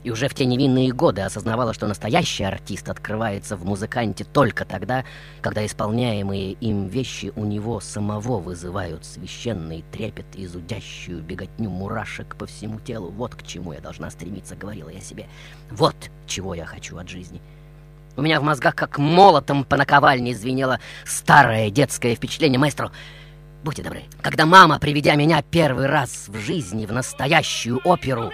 И 0.03 0.11
уже 0.11 0.27
в 0.27 0.33
те 0.33 0.45
невинные 0.45 0.91
годы 0.91 1.21
осознавала, 1.21 1.73
что 1.73 1.87
настоящий 1.87 2.43
артист 2.43 2.89
открывается 2.89 3.55
в 3.55 3.65
музыканте 3.65 4.25
только 4.25 4.65
тогда, 4.65 5.05
когда 5.41 5.65
исполняемые 5.65 6.53
им 6.53 6.87
вещи 6.87 7.31
у 7.35 7.45
него 7.45 7.79
самого 7.79 8.39
вызывают 8.39 9.05
священный 9.05 9.83
трепет 9.91 10.25
и 10.35 10.45
зудящую 10.45 11.21
беготню 11.23 11.69
мурашек 11.69 12.35
по 12.35 12.45
всему 12.45 12.79
телу. 12.81 13.11
Вот 13.11 13.35
к 13.35 13.43
чему 13.43 13.73
я 13.73 13.79
должна 13.79 14.09
стремиться, 14.09 14.55
говорила 14.55 14.89
я 14.89 14.99
себе. 14.99 15.27
Вот 15.71 15.95
чего 16.27 16.53
я 16.53 16.65
хочу 16.65 16.97
от 16.97 17.07
жизни. 17.07 17.41
У 18.15 18.21
меня 18.21 18.39
в 18.39 18.43
мозгах 18.43 18.75
как 18.75 18.99
молотом 18.99 19.63
по 19.63 19.77
наковальне 19.77 20.35
звенело 20.35 20.79
старое 21.05 21.69
детское 21.71 22.13
впечатление. 22.13 22.59
Маэстро, 22.59 22.91
будьте 23.63 23.81
добры, 23.81 24.03
когда 24.21 24.45
мама, 24.45 24.79
приведя 24.79 25.15
меня 25.15 25.41
первый 25.41 25.87
раз 25.87 26.25
в 26.27 26.37
жизни 26.37 26.85
в 26.85 26.91
настоящую 26.91 27.79
оперу, 27.83 28.31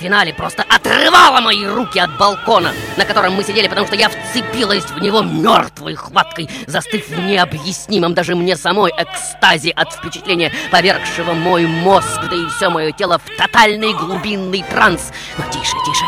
в 0.00 0.02
финале 0.02 0.32
просто 0.32 0.62
отрывала 0.62 1.42
мои 1.42 1.66
руки 1.66 1.98
от 1.98 2.16
балкона, 2.16 2.72
на 2.96 3.04
котором 3.04 3.34
мы 3.34 3.44
сидели, 3.44 3.68
потому 3.68 3.86
что 3.86 3.96
я 3.96 4.08
вцепилась 4.08 4.84
в 4.84 4.98
него 4.98 5.20
мертвой 5.20 5.94
хваткой, 5.94 6.48
застыв 6.66 7.06
в 7.08 7.20
необъяснимом 7.20 8.14
даже 8.14 8.34
мне 8.34 8.56
самой 8.56 8.92
экстазе 8.96 9.70
от 9.72 9.92
впечатления, 9.92 10.52
повергшего 10.70 11.34
мой 11.34 11.66
мозг, 11.66 12.18
да 12.30 12.34
и 12.34 12.46
все 12.56 12.70
мое 12.70 12.92
тело 12.92 13.18
в 13.18 13.36
тотальный 13.36 13.92
глубинный 13.92 14.64
транс. 14.70 15.12
Но 15.36 15.44
тише, 15.50 15.76
тише, 15.84 16.04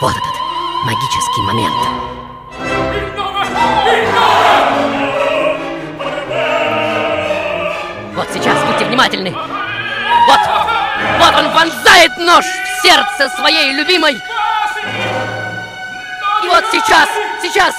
вот 0.00 0.12
этот 0.12 0.34
магический 0.84 1.42
момент. 1.42 1.74
Вот 8.16 8.26
сейчас 8.32 8.58
будьте 8.64 8.86
внимательны. 8.86 9.65
Вот, 11.18 11.34
он 11.34 11.50
вонзает 11.52 12.16
нож 12.18 12.44
в 12.44 12.82
сердце 12.82 13.28
своей 13.36 13.72
любимой. 13.72 14.14
И 16.42 16.48
вот 16.48 16.64
сейчас, 16.70 17.08
сейчас. 17.42 17.74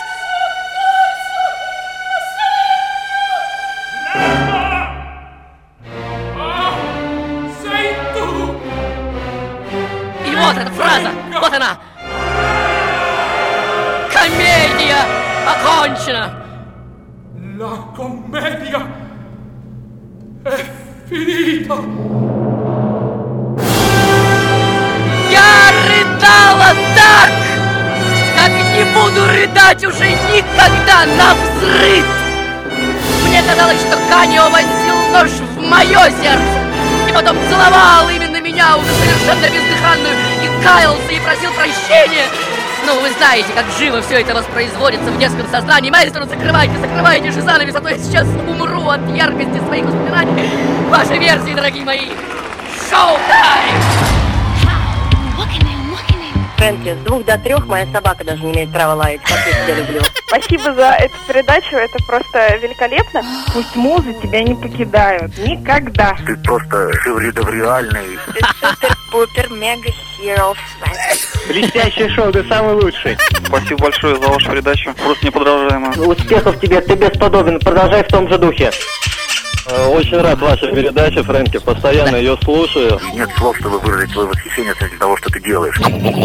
И 10.25 10.35
вот 10.35 10.57
эта 10.57 10.71
фраза, 10.71 11.11
вот 11.39 11.53
она. 11.53 11.77
Комедия 14.11 15.05
окончена. 15.47 16.43
La 17.57 17.87
commedia 17.95 18.85
è 20.43 20.63
finita. 21.07 22.26
Буду 29.03 29.27
рыдать 29.27 29.83
уже 29.85 30.09
никогда 30.09 31.05
на 31.05 31.33
взрыв. 31.35 32.05
Мне 33.27 33.43
казалось, 33.43 33.79
что 33.79 33.97
Канио 34.09 34.49
вонзил 34.49 34.95
нож 35.11 35.29
в 35.29 35.61
мое 35.61 36.03
сердце 36.21 36.67
и 37.07 37.13
потом 37.13 37.37
целовал 37.49 38.09
именно 38.09 38.39
меня, 38.41 38.77
уже 38.77 38.89
совершенно 38.93 39.45
бездыханную, 39.45 40.15
и 40.43 40.63
каялся 40.63 41.11
и 41.11 41.19
просил 41.19 41.51
прощения. 41.51 42.25
Ну, 42.85 42.99
вы 43.01 43.09
знаете, 43.17 43.49
как 43.53 43.65
живо 43.77 44.01
все 44.01 44.21
это 44.21 44.33
воспроизводится 44.33 45.11
в 45.11 45.19
детском 45.19 45.47
сознании. 45.49 45.91
Маэстро, 45.91 46.25
закрывайте, 46.25 46.77
закрывайте 46.79 47.31
же 47.31 47.41
занавес, 47.41 47.75
а 47.75 47.81
то 47.81 47.89
я 47.89 47.97
сейчас 47.97 48.27
умру 48.47 48.87
от 48.89 49.01
яркости 49.15 49.61
своих 49.67 49.85
воспоминаний. 49.85 50.49
Ваши 50.89 51.17
версии, 51.17 51.53
дорогие 51.53 51.83
мои. 51.83 52.09
Шоу-тайм! 52.89 54.16
Фрэнки, 56.57 56.95
с 56.95 57.05
двух 57.05 57.23
до 57.23 57.37
трех 57.37 57.67
моя 57.67 57.85
собака 57.93 58.23
даже 58.23 58.43
не 58.43 58.53
имеет 58.53 58.71
права 58.71 58.95
лаять, 58.95 59.21
как 59.21 59.37
я 59.45 59.63
тебя 59.63 59.75
люблю. 59.75 60.01
Спасибо 60.27 60.73
за 60.73 60.89
эту 60.99 61.13
передачу, 61.27 61.75
это 61.75 62.03
просто 62.05 62.57
великолепно. 62.57 63.21
Пусть 63.53 63.75
музы 63.75 64.13
тебя 64.21 64.41
не 64.41 64.55
покидают. 64.55 65.37
Никогда. 65.37 66.17
Ты 66.25 66.35
просто 66.37 66.91
шевридовреальный. 67.01 68.17
Супер, 69.11 69.49
мега 69.51 69.89
хиро 70.17 70.53
Блестящее 71.47 72.09
шоу, 72.09 72.31
ты 72.31 72.43
самый 72.49 72.73
лучший. 72.73 73.17
Спасибо 73.45 73.83
большое 73.83 74.15
за 74.15 74.27
вашу 74.27 74.49
передачу. 74.51 74.93
Просто 74.95 75.27
неподражаемо. 75.27 75.89
Успехов 76.07 76.59
тебе, 76.59 76.81
ты 76.81 76.95
бесподобен. 76.95 77.59
Продолжай 77.59 78.03
в 78.03 78.07
том 78.07 78.27
же 78.27 78.37
духе. 78.37 78.71
Э, 79.69 79.87
Очень 79.87 80.17
рад 80.21 80.39
вашей 80.39 80.73
передаче, 80.73 81.23
Фрэнки. 81.23 81.57
Постоянно 81.59 82.15
ее 82.15 82.37
слушаю. 82.43 82.99
Нет 83.13 83.29
слов, 83.37 83.57
чтобы 83.57 83.79
выразить 83.79 84.13
свое 84.13 84.27
восхищение 84.29 84.71
относительно 84.71 84.99
того, 84.99 85.17
что 85.17 85.29
ты 85.29 85.41
делаешь. 85.41 85.77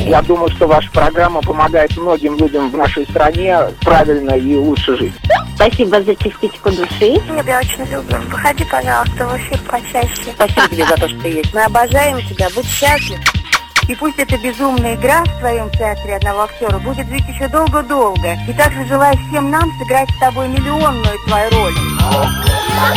Я 0.06 0.22
думаю, 0.22 0.50
что 0.50 0.66
ваша 0.66 0.90
программа 0.92 1.40
помогает 1.42 1.96
многим 1.96 2.36
людям 2.36 2.70
в 2.70 2.76
нашей 2.76 3.04
стране 3.04 3.58
правильно 3.80 4.32
и 4.32 4.54
лучше 4.54 4.96
жить. 4.96 5.14
Спасибо 5.56 6.02
за 6.02 6.14
частичку 6.16 6.70
души. 6.70 7.20
Мы 7.28 7.42
тебя 7.42 7.58
очень 7.60 7.84
любим. 7.90 8.20
Выходи, 8.30 8.64
пожалуйста, 8.64 9.26
в 9.26 9.36
эфир 9.36 9.58
почаще. 9.68 10.32
Спасибо 10.34 10.68
тебе 10.68 10.86
за 10.86 10.96
то, 10.96 11.08
что 11.08 11.18
ты 11.20 11.28
есть. 11.28 11.54
Мы 11.54 11.64
обожаем 11.64 12.18
тебя, 12.28 12.48
будь 12.54 12.66
счастлив. 12.66 13.18
И 13.88 13.96
пусть 13.96 14.18
эта 14.18 14.38
безумная 14.38 14.94
игра 14.94 15.24
в 15.24 15.38
твоем 15.40 15.68
театре 15.70 16.16
одного 16.16 16.42
актера 16.42 16.78
будет 16.78 17.08
жить 17.08 17.24
еще 17.28 17.48
долго-долго. 17.48 18.38
И 18.48 18.52
также 18.52 18.84
желаю 18.86 19.16
всем 19.28 19.50
нам 19.50 19.68
сыграть 19.78 20.08
с 20.10 20.20
тобой 20.20 20.48
миллионную 20.48 21.18
твою 21.26 21.50
роль. 21.50 21.74
Мы 22.82 22.88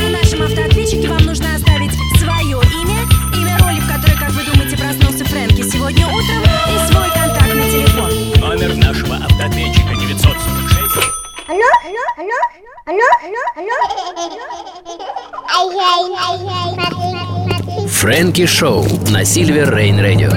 На 0.00 0.08
нашем 0.08 0.40
автоответчике 0.42 1.08
вам 1.08 1.22
нужно 1.26 1.54
оставить 1.54 1.92
свое 2.18 2.58
имя, 2.80 3.00
имя 3.36 3.58
роли, 3.58 3.80
в 3.80 3.86
которой, 3.86 4.16
как 4.18 4.30
вы 4.30 4.42
думаете, 4.44 4.76
проснулся 4.78 5.24
Фрэнки 5.26 5.62
сегодня 5.68 6.06
утром, 6.06 6.42
и 6.42 6.78
свой 6.90 7.10
контактный 7.10 7.70
телефон. 7.70 8.10
Номер 8.40 8.74
нашего 8.76 9.16
автоответчика 9.16 9.94
946. 9.96 10.32
Алло, 11.48 11.68
алло, 11.84 12.04
алло, 12.16 12.40
Фрэнки 17.88 18.46
Шоу 18.46 18.84
на 19.10 19.24
Сильвер 19.24 19.74
Рейн 19.74 20.00
Радио. 20.00 20.30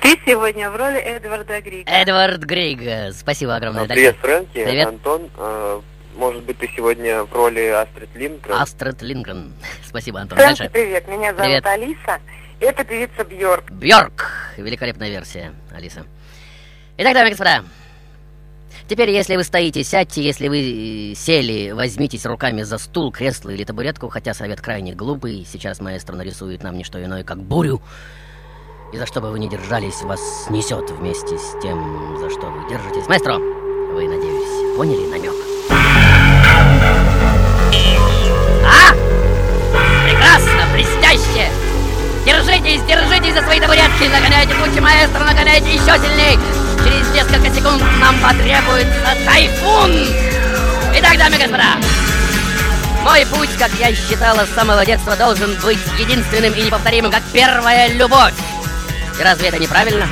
Ты 0.00 0.18
сегодня 0.26 0.70
в 0.70 0.76
роли 0.76 0.98
Эдварда 0.98 1.60
Грига. 1.60 1.90
Эдвард 1.90 2.42
Грейг, 2.44 2.80
э, 2.82 3.12
спасибо 3.12 3.56
огромное. 3.56 3.86
Привет, 3.86 4.16
Фрэнки, 4.20 4.64
Привет. 4.64 4.88
Антон. 4.88 5.30
Э, 5.36 5.80
Может 6.16 6.42
быть, 6.44 6.58
ты 6.58 6.70
сегодня 6.76 7.24
в 7.24 7.32
роли 7.32 7.66
Астрид 7.68 8.08
Лингрен? 8.14 8.54
Астрид 8.54 9.02
Лингрен. 9.02 9.52
Спасибо, 9.86 10.20
Антон. 10.20 10.38
Фрэнки, 10.38 10.58
Дальше. 10.58 10.72
привет, 10.72 11.08
меня 11.08 11.32
зовут 11.34 11.42
Привет. 11.44 11.66
Алиса. 11.66 12.20
Это 12.60 12.84
певица 12.84 13.24
Бьорк. 13.24 13.70
Бьорк. 13.70 14.30
Великолепная 14.56 15.10
версия, 15.10 15.52
Алиса. 15.74 16.04
Итак, 16.96 17.14
дамы 17.14 17.26
и 17.26 17.30
господа, 17.30 17.64
теперь, 18.86 19.10
если 19.10 19.34
вы 19.34 19.42
стоите, 19.42 19.82
сядьте, 19.82 20.22
если 20.22 20.46
вы 20.46 21.10
э, 21.10 21.14
сели, 21.16 21.72
возьмитесь 21.72 22.24
руками 22.24 22.62
за 22.62 22.78
стул, 22.78 23.10
кресло 23.10 23.50
или 23.50 23.64
табуретку, 23.64 24.08
хотя 24.08 24.32
совет 24.32 24.60
крайне 24.60 24.94
глупый. 24.94 25.44
Сейчас 25.44 25.80
маэстро 25.80 26.14
нарисует 26.14 26.62
нам 26.62 26.76
не 26.76 26.84
что 26.84 27.02
иное, 27.02 27.24
как 27.24 27.42
бурю. 27.42 27.82
И 28.92 28.96
за 28.96 29.06
что 29.06 29.20
бы 29.20 29.32
вы 29.32 29.40
ни 29.40 29.48
держались, 29.48 30.02
вас 30.02 30.20
снесет 30.46 30.88
вместе 30.92 31.36
с 31.36 31.60
тем, 31.60 32.16
за 32.20 32.30
что 32.30 32.46
вы 32.46 32.68
держитесь. 32.70 33.08
Маэстро, 33.08 33.38
вы, 33.38 34.06
надеюсь, 34.06 34.76
поняли 34.76 35.10
намек? 35.10 35.34
А! 38.64 38.94
Прекрасно, 40.04 40.62
блестяще! 40.72 41.50
Держитесь, 42.24 42.82
держитесь 42.86 43.34
за 43.34 43.42
свои 43.42 43.58
табуретки, 43.58 44.04
нагоняйте 44.04 44.54
тучи 44.54 44.78
маэстро, 44.80 45.24
нагоняйте 45.24 45.74
еще 45.74 45.98
сильней! 45.98 46.63
Через 46.82 47.08
несколько 47.12 47.54
секунд 47.54 47.82
нам 48.00 48.18
потребуется 48.20 49.16
тайфун! 49.24 49.92
Итак, 50.96 51.18
дамы 51.18 51.36
и 51.36 51.38
господа, 51.40 51.76
мой 53.04 53.26
путь, 53.26 53.50
как 53.58 53.70
я 53.78 53.94
считала 53.94 54.46
с 54.46 54.54
самого 54.54 54.84
детства, 54.86 55.14
должен 55.14 55.54
быть 55.62 55.78
единственным 55.98 56.54
и 56.54 56.62
неповторимым, 56.62 57.12
как 57.12 57.22
первая 57.32 57.88
любовь. 57.88 58.32
И 59.20 59.22
разве 59.22 59.48
это 59.48 59.58
неправильно? 59.58 60.08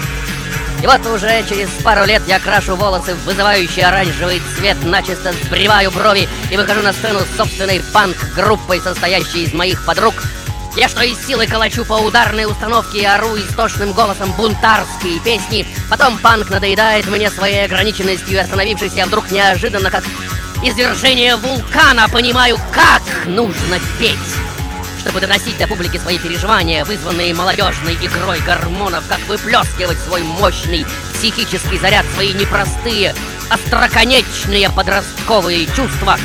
И 0.83 0.87
вот 0.87 1.01
уже 1.07 1.45
через 1.49 1.69
пару 1.83 2.05
лет 2.05 2.23
я 2.27 2.39
крашу 2.39 2.77
волосы 2.77 3.15
в 3.15 3.25
вызывающий 3.25 3.83
оранжевый 3.83 4.43
цвет, 4.57 4.77
начисто 4.83 5.33
сбриваю 5.33 5.91
брови 5.91 6.29
и 6.51 6.57
выхожу 6.57 6.83
на 6.83 6.93
сцену 6.93 7.21
с 7.21 7.37
собственной 7.37 7.81
панк-группой, 7.95 8.81
состоящей 8.81 9.45
из 9.45 9.55
моих 9.55 9.87
подруг. 9.87 10.15
Я 10.77 10.89
что 10.89 11.03
из 11.03 11.19
силы 11.27 11.47
калачу 11.47 11.85
по 11.85 11.95
ударной 11.95 12.47
установке 12.47 13.03
и 13.03 13.05
ору 13.05 13.37
истошным 13.37 13.93
голосом 13.93 14.33
бунтарские 14.33 15.21
песни. 15.21 15.67
Потом 15.91 16.17
панк 16.19 16.49
надоедает 16.49 17.07
мне 17.09 17.31
своей 17.31 17.67
ограниченностью 17.67 18.33
и 18.33 18.37
остановившись, 18.37 18.95
я 18.95 19.05
вдруг 19.05 19.31
неожиданно, 19.31 19.91
как 19.91 20.03
извержение 20.63 21.37
вулкана, 21.37 22.09
понимаю, 22.09 22.59
как 22.73 23.03
нужно 23.27 23.79
петь 23.99 24.19
чтобы 25.03 25.21
доносить 25.21 25.59
до 25.59 25.67
публики 25.67 25.97
свои 25.97 26.17
переживания, 26.17 26.85
вызванные 26.85 27.35
молодежной 27.35 27.95
игрой 27.95 28.39
гормонов, 28.39 29.03
как 29.09 29.19
выплескивать 29.27 29.99
свой 29.99 30.23
мощный 30.23 30.87
психический 31.13 31.77
заряд, 31.77 32.07
свои 32.15 32.33
непростые, 32.33 33.13
остроконечные 33.51 34.71
подростковые 34.71 35.67
чувства. 35.75 36.17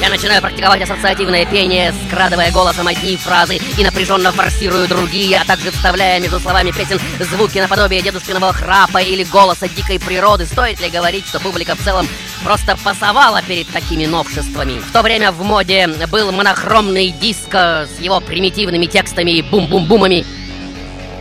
Я 0.00 0.10
начинаю 0.10 0.42
практиковать 0.42 0.82
ассоциативное 0.82 1.46
пение, 1.46 1.94
скрадывая 2.06 2.52
голосом 2.52 2.86
одни 2.86 3.16
фразы 3.16 3.58
и 3.78 3.82
напряженно 3.82 4.30
форсирую 4.30 4.86
другие, 4.88 5.38
а 5.40 5.44
также 5.44 5.70
вставляя 5.70 6.20
между 6.20 6.38
словами 6.38 6.70
песен 6.70 7.00
звуки 7.18 7.58
наподобие 7.58 8.02
дедушкиного 8.02 8.52
храпа 8.52 8.98
или 8.98 9.24
голоса 9.24 9.68
дикой 9.68 9.98
природы. 9.98 10.44
Стоит 10.44 10.80
ли 10.82 10.90
говорить, 10.90 11.26
что 11.26 11.40
публика 11.40 11.74
в 11.74 11.82
целом 11.82 12.06
просто 12.44 12.76
пасовала 12.76 13.40
перед 13.42 13.68
такими 13.68 14.04
новшествами? 14.04 14.80
В 14.80 14.92
то 14.92 15.00
время 15.00 15.32
в 15.32 15.42
моде 15.42 15.88
был 16.10 16.30
монохромный 16.30 17.10
диско 17.10 17.88
с 17.96 17.98
его 18.00 18.20
примитивными 18.20 18.84
текстами 18.84 19.30
и 19.30 19.42
бум-бум-бумами. 19.42 20.26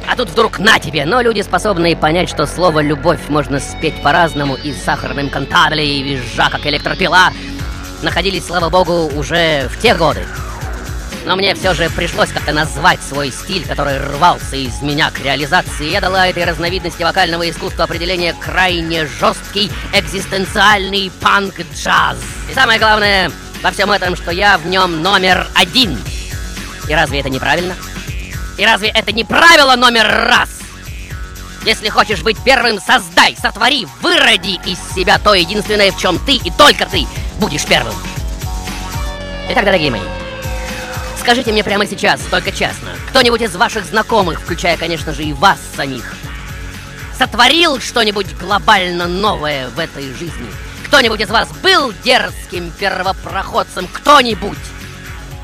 А 0.07 0.15
тут 0.17 0.29
вдруг 0.29 0.59
на 0.59 0.79
тебе, 0.79 1.05
но 1.05 1.21
люди, 1.21 1.41
способные 1.41 1.95
понять, 1.95 2.29
что 2.29 2.45
слово 2.45 2.81
«любовь» 2.81 3.21
можно 3.29 3.59
спеть 3.59 3.99
по-разному 4.03 4.55
и 4.55 4.71
сахарным 4.73 5.29
кантабле, 5.29 5.83
и 5.83 6.03
визжа, 6.03 6.49
как 6.51 6.67
электропила, 6.67 7.31
находились, 8.05 8.45
слава 8.45 8.69
богу, 8.69 9.11
уже 9.13 9.67
в 9.67 9.81
те 9.81 9.93
годы. 9.93 10.25
Но 11.25 11.35
мне 11.35 11.55
все 11.55 11.73
же 11.73 11.89
пришлось 11.89 12.29
как-то 12.29 12.53
назвать 12.53 13.01
свой 13.01 13.31
стиль, 13.31 13.65
который 13.65 13.97
рвался 13.97 14.55
из 14.55 14.81
меня 14.83 15.09
к 15.09 15.19
реализации. 15.19 15.89
Я 15.89 15.99
дала 15.99 16.27
этой 16.27 16.45
разновидности 16.45 17.01
вокального 17.01 17.49
искусства 17.49 17.85
определение 17.85 18.33
крайне 18.33 19.07
жесткий 19.07 19.71
экзистенциальный 19.91 21.11
панк-джаз. 21.21 22.17
И 22.49 22.53
самое 22.53 22.77
главное 22.77 23.31
во 23.63 23.71
всем 23.71 23.91
этом, 23.91 24.15
что 24.15 24.29
я 24.29 24.59
в 24.59 24.67
нем 24.67 25.01
номер 25.01 25.47
один. 25.55 25.99
И 26.87 26.93
разве 26.93 27.21
это 27.21 27.29
неправильно? 27.29 27.75
И 28.59 28.63
разве 28.63 28.89
это 28.89 29.11
не 29.11 29.23
правило 29.23 29.75
номер 29.75 30.05
раз? 30.05 30.49
Если 31.65 31.89
хочешь 31.89 32.21
быть 32.21 32.37
первым, 32.45 32.79
создай, 32.79 33.35
сотвори, 33.41 33.87
выроди 34.03 34.59
из 34.69 34.77
себя 34.93 35.17
то 35.17 35.33
единственное, 35.33 35.91
в 35.91 35.97
чем 35.97 36.19
ты 36.19 36.33
и 36.35 36.51
только 36.51 36.85
ты 36.85 37.07
будешь 37.39 37.65
первым. 37.65 37.93
Итак, 39.49 39.65
дорогие 39.65 39.91
мои, 39.91 40.01
скажите 41.19 41.51
мне 41.51 41.63
прямо 41.63 41.85
сейчас, 41.85 42.19
только 42.31 42.51
честно, 42.51 42.89
кто-нибудь 43.09 43.41
из 43.41 43.55
ваших 43.55 43.85
знакомых, 43.85 44.41
включая, 44.41 44.77
конечно 44.77 45.13
же, 45.13 45.23
и 45.23 45.33
вас 45.33 45.59
самих, 45.75 46.15
сотворил 47.17 47.79
что-нибудь 47.79 48.35
глобально 48.37 49.07
новое 49.07 49.69
в 49.69 49.79
этой 49.79 50.13
жизни? 50.13 50.47
Кто-нибудь 50.87 51.21
из 51.21 51.29
вас 51.29 51.49
был 51.61 51.93
дерзким 52.03 52.71
первопроходцем? 52.71 53.87
Кто-нибудь? 53.91 54.57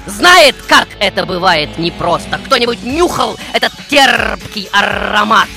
Знает, 0.06 0.56
как 0.68 0.88
это 1.00 1.26
бывает 1.26 1.78
непросто? 1.78 2.40
Кто-нибудь 2.46 2.84
нюхал 2.84 3.38
этот 3.54 3.74
терпкий 3.88 4.68
аромат? 4.72 5.50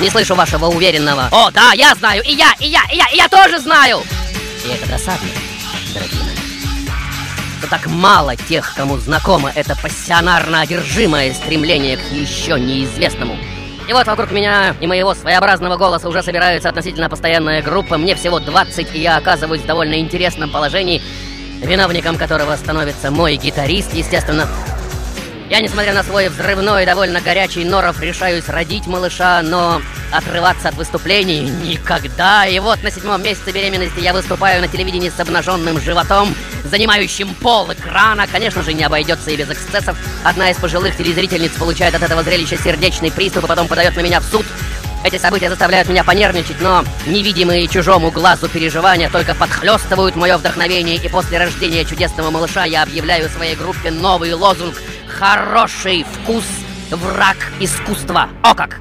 Не 0.00 0.10
слышу 0.10 0.34
вашего 0.34 0.66
уверенного 0.66 1.28
О, 1.32 1.50
да, 1.50 1.72
я 1.72 1.94
знаю, 1.94 2.22
и 2.22 2.32
я, 2.32 2.52
и 2.60 2.68
я, 2.68 2.82
и 2.90 2.96
я, 2.96 3.06
и 3.12 3.16
я 3.16 3.28
тоже 3.28 3.58
знаю 3.58 4.00
И 4.64 4.68
это 4.68 4.88
досадно, 4.88 5.28
дорогие 5.92 6.22
мои 6.22 6.38
что 7.68 7.68
так 7.68 7.86
мало 7.86 8.36
тех, 8.36 8.72
кому 8.74 8.96
знакомо 8.98 9.50
это 9.54 9.76
пассионарно 9.76 10.60
одержимое 10.60 11.34
стремление 11.34 11.96
к 11.96 12.12
еще 12.12 12.58
неизвестному. 12.58 13.36
И 13.88 13.92
вот 13.92 14.06
вокруг 14.06 14.30
меня 14.30 14.76
и 14.80 14.86
моего 14.86 15.14
своеобразного 15.14 15.76
голоса 15.76 16.08
уже 16.08 16.22
собирается 16.22 16.68
относительно 16.68 17.08
постоянная 17.08 17.62
группа. 17.62 17.98
Мне 17.98 18.14
всего 18.14 18.38
20, 18.38 18.94
и 18.94 19.00
я 19.00 19.16
оказываюсь 19.16 19.62
в 19.62 19.66
довольно 19.66 19.98
интересном 19.98 20.50
положении, 20.50 21.02
виновником 21.60 22.16
которого 22.16 22.54
становится 22.56 23.10
мой 23.10 23.36
гитарист, 23.36 23.92
естественно. 23.94 24.46
Я, 25.50 25.62
несмотря 25.62 25.94
на 25.94 26.02
свой 26.02 26.28
взрывной, 26.28 26.84
довольно 26.84 27.22
горячий 27.22 27.64
норов, 27.64 28.02
решаюсь 28.02 28.46
родить 28.48 28.86
малыша, 28.86 29.40
но 29.40 29.80
отрываться 30.12 30.68
от 30.68 30.74
выступлений 30.74 31.40
никогда. 31.40 32.46
И 32.46 32.58
вот 32.58 32.82
на 32.82 32.90
седьмом 32.90 33.22
месяце 33.22 33.50
беременности 33.50 33.98
я 34.00 34.12
выступаю 34.12 34.60
на 34.60 34.68
телевидении 34.68 35.08
с 35.08 35.18
обнаженным 35.18 35.80
животом, 35.80 36.34
занимающим 36.64 37.34
пол 37.34 37.72
экрана. 37.72 38.26
Конечно 38.30 38.62
же, 38.62 38.74
не 38.74 38.84
обойдется 38.84 39.30
и 39.30 39.36
без 39.36 39.50
эксцессов. 39.50 39.96
Одна 40.22 40.50
из 40.50 40.58
пожилых 40.58 40.94
телезрительниц 40.98 41.52
получает 41.52 41.94
от 41.94 42.02
этого 42.02 42.22
зрелища 42.22 42.58
сердечный 42.58 43.10
приступ, 43.10 43.44
и 43.44 43.48
потом 43.48 43.68
подает 43.68 43.96
на 43.96 44.00
меня 44.00 44.20
в 44.20 44.24
суд. 44.24 44.44
Эти 45.02 45.16
события 45.16 45.48
заставляют 45.48 45.88
меня 45.88 46.04
понервничать, 46.04 46.60
но 46.60 46.84
невидимые 47.06 47.68
чужому 47.68 48.10
глазу 48.10 48.48
переживания 48.48 49.08
только 49.08 49.34
подхлестывают 49.34 50.14
мое 50.14 50.36
вдохновение, 50.36 50.96
и 50.96 51.08
после 51.08 51.38
рождения 51.38 51.86
чудесного 51.86 52.30
малыша 52.30 52.64
я 52.64 52.82
объявляю 52.82 53.30
своей 53.30 53.54
группе 53.54 53.90
новый 53.90 54.34
лозунг 54.34 54.74
«Хороший 55.18 56.04
вкус– 56.04 56.44
враг 56.92 57.36
искусства». 57.58 58.28
О 58.44 58.54
как! 58.54 58.78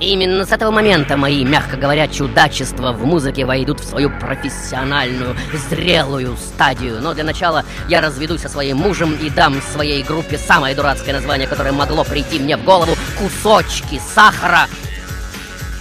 Именно 0.00 0.46
с 0.46 0.52
этого 0.52 0.70
момента 0.70 1.18
мои, 1.18 1.44
мягко 1.44 1.76
говоря, 1.76 2.08
чудачества 2.08 2.92
в 2.92 3.04
музыке 3.04 3.44
войдут 3.44 3.80
в 3.80 3.84
свою 3.84 4.08
профессиональную, 4.08 5.36
зрелую 5.68 6.38
стадию. 6.38 7.02
Но 7.02 7.12
для 7.12 7.24
начала 7.24 7.66
я 7.90 8.00
разведусь 8.00 8.40
со 8.40 8.48
своим 8.48 8.78
мужем 8.78 9.12
и 9.12 9.28
дам 9.28 9.60
своей 9.60 10.02
группе 10.02 10.38
самое 10.38 10.74
дурацкое 10.74 11.12
название, 11.12 11.46
которое 11.46 11.72
могло 11.72 12.02
прийти 12.04 12.38
мне 12.38 12.56
в 12.56 12.64
голову— 12.64 12.96
«Кусочки 13.18 14.00
сахара». 14.14 14.68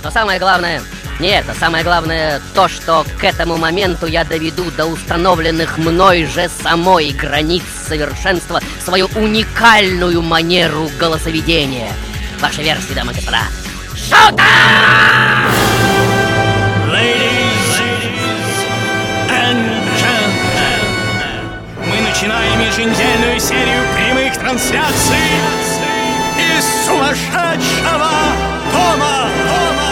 Но 0.04 0.12
самое 0.12 0.38
главное 0.38 0.82
не 1.20 1.30
это. 1.30 1.54
Самое 1.54 1.84
главное 1.84 2.42
то, 2.54 2.68
что 2.68 3.06
к 3.20 3.24
этому 3.24 3.58
моменту 3.58 4.06
я 4.06 4.24
доведу 4.24 4.64
до 4.76 4.86
установленных 4.86 5.78
мной 5.78 6.26
же 6.26 6.50
самой 6.50 7.12
границ 7.12 7.64
совершенства 7.88 8.62
свою 8.84 9.08
уникальную 9.16 10.22
манеру 10.22 10.90
голосоведения. 11.00 11.92
Ваши 12.40 12.62
версии, 12.62 12.94
дамы 12.94 13.14
и 13.14 13.16
господа. 13.16 13.44
Мы 21.86 22.02
начинаем 22.02 22.60
еженедельную 22.60 23.40
серию 23.40 23.84
прямых 23.96 24.38
трансляций 24.38 25.18
из 26.38 26.86
сумасшедшего 26.86 28.10
дома. 28.72 29.28
Нашем 29.48 29.87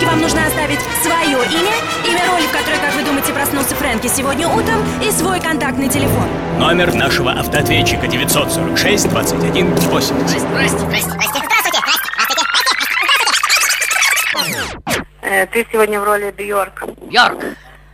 автоответчике 0.00 0.06
вам 0.06 0.20
нужно 0.20 0.46
оставить 0.46 0.80
свое 1.02 1.38
имя, 1.46 1.74
имя 2.06 2.26
роли, 2.30 2.46
в 2.46 2.52
которой, 2.52 2.78
как 2.80 2.94
вы 2.94 3.02
думаете, 3.02 3.32
проснулся 3.32 3.74
Фрэнки 3.74 4.06
сегодня 4.08 4.48
утром, 4.48 4.82
и 5.02 5.10
свой 5.10 5.40
контактный 5.40 5.88
телефон. 5.88 6.28
Номер 6.58 6.94
нашего 6.94 7.32
автоответчика 7.32 8.06
946 8.06 9.08
21 9.10 9.74
80. 9.74 10.38
Здрасте, 10.40 10.78
здрасте, 10.78 11.10
здрасте. 11.10 11.40
Э, 15.22 15.46
Ты 15.46 15.66
сегодня 15.72 16.00
в 16.00 16.04
роли 16.04 16.32
Бьорк. 16.36 16.84
Бьорк. 17.02 17.44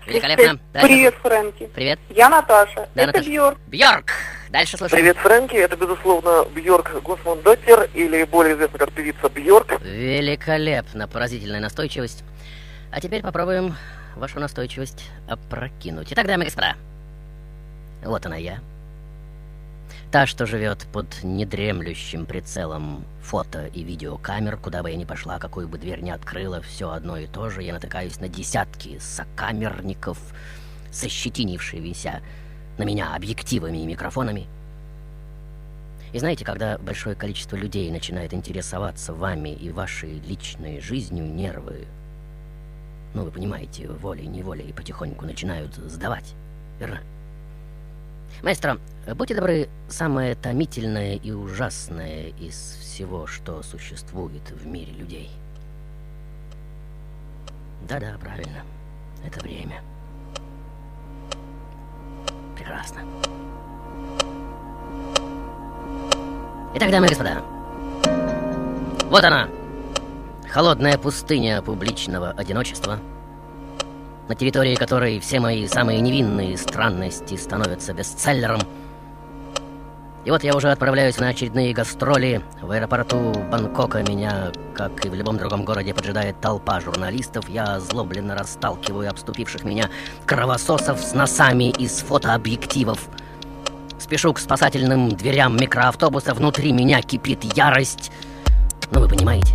Великолепно. 0.06 0.58
Привет, 0.72 1.14
Фрэнки. 1.22 1.68
Привет. 1.74 1.98
Я 2.10 2.28
Наташа. 2.28 2.88
Да, 2.94 3.02
Это 3.02 3.06
Наташа. 3.06 3.30
Бьорк. 3.30 3.58
Бьорк. 3.66 4.12
Дальше 4.50 4.76
слушаем. 4.76 5.02
Привет, 5.02 5.16
Фрэнки. 5.18 5.56
Это, 5.56 5.76
безусловно, 5.76 6.44
Бьорк 6.54 7.02
Госман 7.02 7.42
Доттер, 7.42 7.90
или 7.94 8.24
более 8.24 8.54
известно 8.54 8.78
как 8.78 8.92
певица 8.92 9.28
Бьорк. 9.28 9.80
Великолепно. 9.82 11.08
Поразительная 11.08 11.60
настойчивость. 11.60 12.22
А 12.92 13.00
теперь 13.00 13.22
попробуем 13.22 13.74
вашу 14.14 14.40
настойчивость 14.40 15.10
опрокинуть. 15.28 16.12
Итак, 16.12 16.26
дамы 16.26 16.44
и 16.44 16.46
господа, 16.46 16.76
вот 18.04 18.24
она 18.24 18.36
я. 18.36 18.60
Та, 20.12 20.26
что 20.26 20.46
живет 20.46 20.86
под 20.92 21.22
недремлющим 21.24 22.26
прицелом 22.26 23.04
фото 23.22 23.66
и 23.66 23.82
видеокамер, 23.82 24.56
куда 24.56 24.82
бы 24.82 24.90
я 24.90 24.96
ни 24.96 25.04
пошла, 25.04 25.38
какую 25.38 25.68
бы 25.68 25.78
дверь 25.78 26.00
ни 26.00 26.10
открыла, 26.10 26.62
все 26.62 26.90
одно 26.90 27.18
и 27.18 27.26
то 27.26 27.50
же. 27.50 27.62
Я 27.62 27.74
натыкаюсь 27.74 28.20
на 28.20 28.28
десятки 28.28 28.98
сокамерников, 29.00 30.18
сощетинившиеся 30.92 32.22
на 32.78 32.84
меня 32.84 33.14
объективами 33.14 33.78
и 33.78 33.86
микрофонами. 33.86 34.46
И 36.12 36.18
знаете, 36.18 36.44
когда 36.44 36.78
большое 36.78 37.14
количество 37.16 37.56
людей 37.56 37.90
начинает 37.90 38.32
интересоваться 38.32 39.12
вами 39.12 39.50
и 39.50 39.70
вашей 39.70 40.20
личной 40.20 40.80
жизнью, 40.80 41.26
нервы, 41.26 41.86
ну, 43.14 43.24
вы 43.24 43.30
понимаете, 43.30 43.88
волей-неволей 43.88 44.72
потихоньку 44.72 45.24
начинают 45.24 45.74
сдавать, 45.74 46.34
верно? 46.78 47.00
Маэстро, 48.42 48.78
будьте 49.14 49.34
добры, 49.34 49.68
самое 49.88 50.34
томительное 50.34 51.14
и 51.14 51.30
ужасное 51.30 52.28
из 52.38 52.78
всего, 52.80 53.26
что 53.26 53.62
существует 53.62 54.50
в 54.50 54.66
мире 54.66 54.92
людей. 54.92 55.30
Да-да, 57.88 58.16
правильно. 58.20 58.62
Это 59.24 59.40
время. 59.40 59.80
Прекрасно. 62.56 63.02
Итак, 66.74 66.90
дамы 66.90 67.06
и 67.06 67.08
господа, 67.10 67.42
вот 69.10 69.24
она, 69.24 69.48
холодная 70.50 70.98
пустыня 70.98 71.62
публичного 71.62 72.30
одиночества, 72.30 72.98
на 74.28 74.34
территории 74.34 74.74
которой 74.74 75.20
все 75.20 75.38
мои 75.38 75.66
самые 75.66 76.00
невинные 76.00 76.56
странности 76.56 77.36
становятся 77.36 77.92
бестселлером. 77.92 78.60
И 80.26 80.30
вот 80.30 80.42
я 80.42 80.56
уже 80.56 80.72
отправляюсь 80.72 81.18
на 81.18 81.28
очередные 81.28 81.72
гастроли. 81.72 82.42
В 82.60 82.72
аэропорту 82.72 83.32
Бангкока 83.48 84.02
меня, 84.02 84.50
как 84.74 85.06
и 85.06 85.08
в 85.08 85.14
любом 85.14 85.38
другом 85.38 85.64
городе, 85.64 85.94
поджидает 85.94 86.40
толпа 86.40 86.80
журналистов. 86.80 87.48
Я 87.48 87.78
злобленно 87.78 88.34
расталкиваю 88.34 89.08
обступивших 89.08 89.62
меня 89.62 89.88
кровососов 90.24 90.98
с 90.98 91.14
носами 91.14 91.70
из 91.70 92.00
фотообъективов. 92.00 93.06
Спешу 94.00 94.32
к 94.32 94.40
спасательным 94.40 95.10
дверям 95.10 95.56
микроавтобуса. 95.56 96.34
Внутри 96.34 96.72
меня 96.72 97.02
кипит 97.02 97.44
ярость. 97.56 98.10
Ну, 98.90 98.98
вы 98.98 99.08
понимаете. 99.08 99.54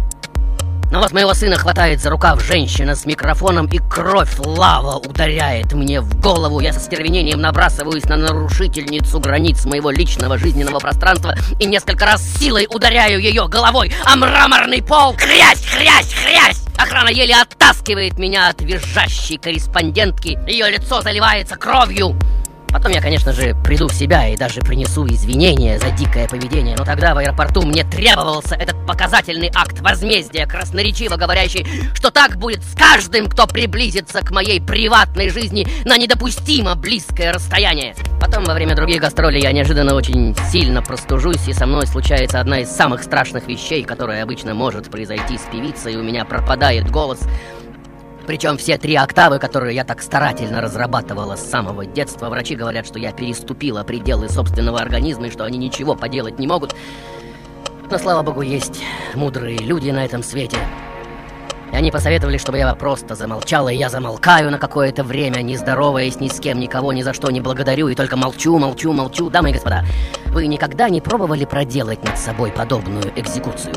Но 0.91 0.99
вот 0.99 1.13
моего 1.13 1.33
сына 1.33 1.55
хватает 1.55 2.01
за 2.01 2.09
рукав 2.09 2.43
женщина 2.43 2.95
с 2.95 3.05
микрофоном, 3.05 3.67
и 3.67 3.77
кровь 3.77 4.37
лава 4.39 4.97
ударяет 4.97 5.71
мне 5.71 6.01
в 6.01 6.19
голову. 6.19 6.59
Я 6.59 6.73
со 6.73 6.81
стервенением 6.81 7.39
набрасываюсь 7.39 8.03
на 8.05 8.17
нарушительницу 8.17 9.21
границ 9.21 9.63
моего 9.63 9.89
личного 9.89 10.37
жизненного 10.37 10.79
пространства 10.79 11.35
и 11.61 11.65
несколько 11.65 12.05
раз 12.05 12.21
силой 12.37 12.67
ударяю 12.69 13.21
ее 13.21 13.47
головой 13.47 13.93
о 14.03 14.17
мраморный 14.17 14.83
пол. 14.83 15.15
Хрясь, 15.17 15.65
хрясь, 15.65 16.13
хрясь! 16.13 16.61
Охрана 16.77 17.09
еле 17.09 17.35
оттаскивает 17.35 18.19
меня 18.19 18.49
от 18.49 18.61
визжащей 18.61 19.37
корреспондентки. 19.37 20.39
Ее 20.45 20.69
лицо 20.69 21.01
заливается 21.01 21.55
кровью. 21.55 22.17
Потом 22.71 22.91
я, 22.91 23.01
конечно 23.01 23.33
же, 23.33 23.55
приду 23.63 23.87
в 23.87 23.93
себя 23.93 24.27
и 24.27 24.37
даже 24.37 24.61
принесу 24.61 25.05
извинения 25.07 25.77
за 25.77 25.91
дикое 25.91 26.27
поведение, 26.27 26.75
но 26.77 26.85
тогда 26.85 27.13
в 27.13 27.17
аэропорту 27.17 27.61
мне 27.63 27.83
требовался 27.83 28.55
этот 28.55 28.85
показательный 28.85 29.51
акт 29.53 29.81
возмездия, 29.81 30.45
красноречиво 30.45 31.15
говорящий, 31.17 31.65
что 31.93 32.11
так 32.11 32.37
будет 32.37 32.63
с 32.63 32.75
каждым, 32.75 33.27
кто 33.27 33.45
приблизится 33.47 34.21
к 34.21 34.31
моей 34.31 34.61
приватной 34.61 35.29
жизни 35.29 35.67
на 35.85 35.97
недопустимо 35.97 36.75
близкое 36.75 37.33
расстояние. 37.33 37.95
Потом, 38.19 38.45
во 38.45 38.53
время 38.53 38.75
других 38.75 39.01
гастролей, 39.01 39.41
я 39.41 39.51
неожиданно 39.51 39.93
очень 39.93 40.35
сильно 40.51 40.81
простужусь, 40.81 41.47
и 41.47 41.53
со 41.53 41.65
мной 41.65 41.87
случается 41.87 42.39
одна 42.39 42.61
из 42.61 42.69
самых 42.69 43.03
страшных 43.03 43.47
вещей, 43.47 43.83
которая 43.83 44.23
обычно 44.23 44.53
может 44.53 44.89
произойти 44.89 45.37
с 45.37 45.41
певицей, 45.51 45.95
у 45.97 46.03
меня 46.03 46.23
пропадает 46.23 46.89
голос, 46.89 47.19
причем 48.27 48.57
все 48.57 48.77
три 48.77 48.95
октавы, 48.95 49.39
которые 49.39 49.75
я 49.75 49.83
так 49.83 50.01
старательно 50.01 50.61
разрабатывала 50.61 51.35
с 51.35 51.49
самого 51.49 51.85
детства, 51.85 52.29
врачи 52.29 52.55
говорят, 52.55 52.85
что 52.85 52.99
я 52.99 53.11
переступила 53.11 53.83
пределы 53.83 54.29
собственного 54.29 54.79
организма 54.79 55.27
и 55.27 55.31
что 55.31 55.43
они 55.43 55.57
ничего 55.57 55.95
поделать 55.95 56.39
не 56.39 56.47
могут. 56.47 56.75
Но, 57.89 57.97
слава 57.97 58.21
богу, 58.21 58.41
есть 58.41 58.81
мудрые 59.15 59.57
люди 59.57 59.89
на 59.89 60.05
этом 60.05 60.23
свете. 60.23 60.57
И 61.71 61.75
они 61.75 61.89
посоветовали, 61.89 62.37
чтобы 62.37 62.57
я 62.57 62.73
просто 62.75 63.15
замолчала, 63.15 63.69
и 63.69 63.77
я 63.77 63.89
замолкаю 63.89 64.51
на 64.51 64.59
какое-то 64.59 65.03
время, 65.03 65.41
не 65.41 65.57
здороваясь 65.57 66.19
ни 66.19 66.27
с 66.27 66.39
кем, 66.39 66.59
никого, 66.59 66.93
ни 66.93 67.01
за 67.01 67.13
что 67.13 67.31
не 67.31 67.41
благодарю, 67.41 67.87
и 67.87 67.95
только 67.95 68.17
молчу, 68.17 68.57
молчу, 68.57 68.91
молчу. 68.91 69.29
Дамы 69.29 69.49
и 69.49 69.53
господа, 69.53 69.83
вы 70.27 70.47
никогда 70.47 70.89
не 70.89 71.01
пробовали 71.01 71.45
проделать 71.45 72.03
над 72.03 72.17
собой 72.17 72.51
подобную 72.51 73.11
экзекуцию? 73.15 73.73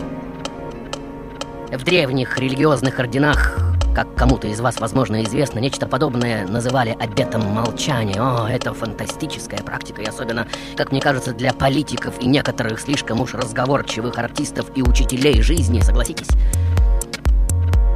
В 1.73 1.83
древних 1.83 2.39
религиозных 2.39 2.99
орденах 2.99 3.64
Как 3.95 4.13
кому-то 4.17 4.49
из 4.49 4.61
вас, 4.61 4.81
возможно, 4.81 5.23
известно, 5.23 5.61
нечто 5.61 5.87
подобное 5.87 6.49
называли 6.49 6.97
обетом 6.99 7.43
молчания. 7.43 8.21
О, 8.21 8.49
это 8.49 8.75
фантастическая 8.75 9.61
практика, 9.61 10.03
и 10.03 10.05
особенно, 10.05 10.49
как 10.77 10.91
мне 10.91 11.01
кажется, 11.01 11.33
для 11.33 11.53
политиков 11.53 12.21
и 12.21 12.27
некоторых 12.27 12.81
слишком 12.81 13.21
уж 13.21 13.35
разговорчивых 13.35 14.19
артистов 14.19 14.67
и 14.75 14.83
учителей 14.83 15.41
жизни, 15.43 15.79
согласитесь? 15.79 16.27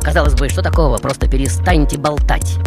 Казалось 0.03 0.35
бы, 0.35 0.49
что 0.49 0.63
такого? 0.63 0.99
Просто 0.99 1.29
перестаньте 1.29 1.99
болтать. 1.99 2.59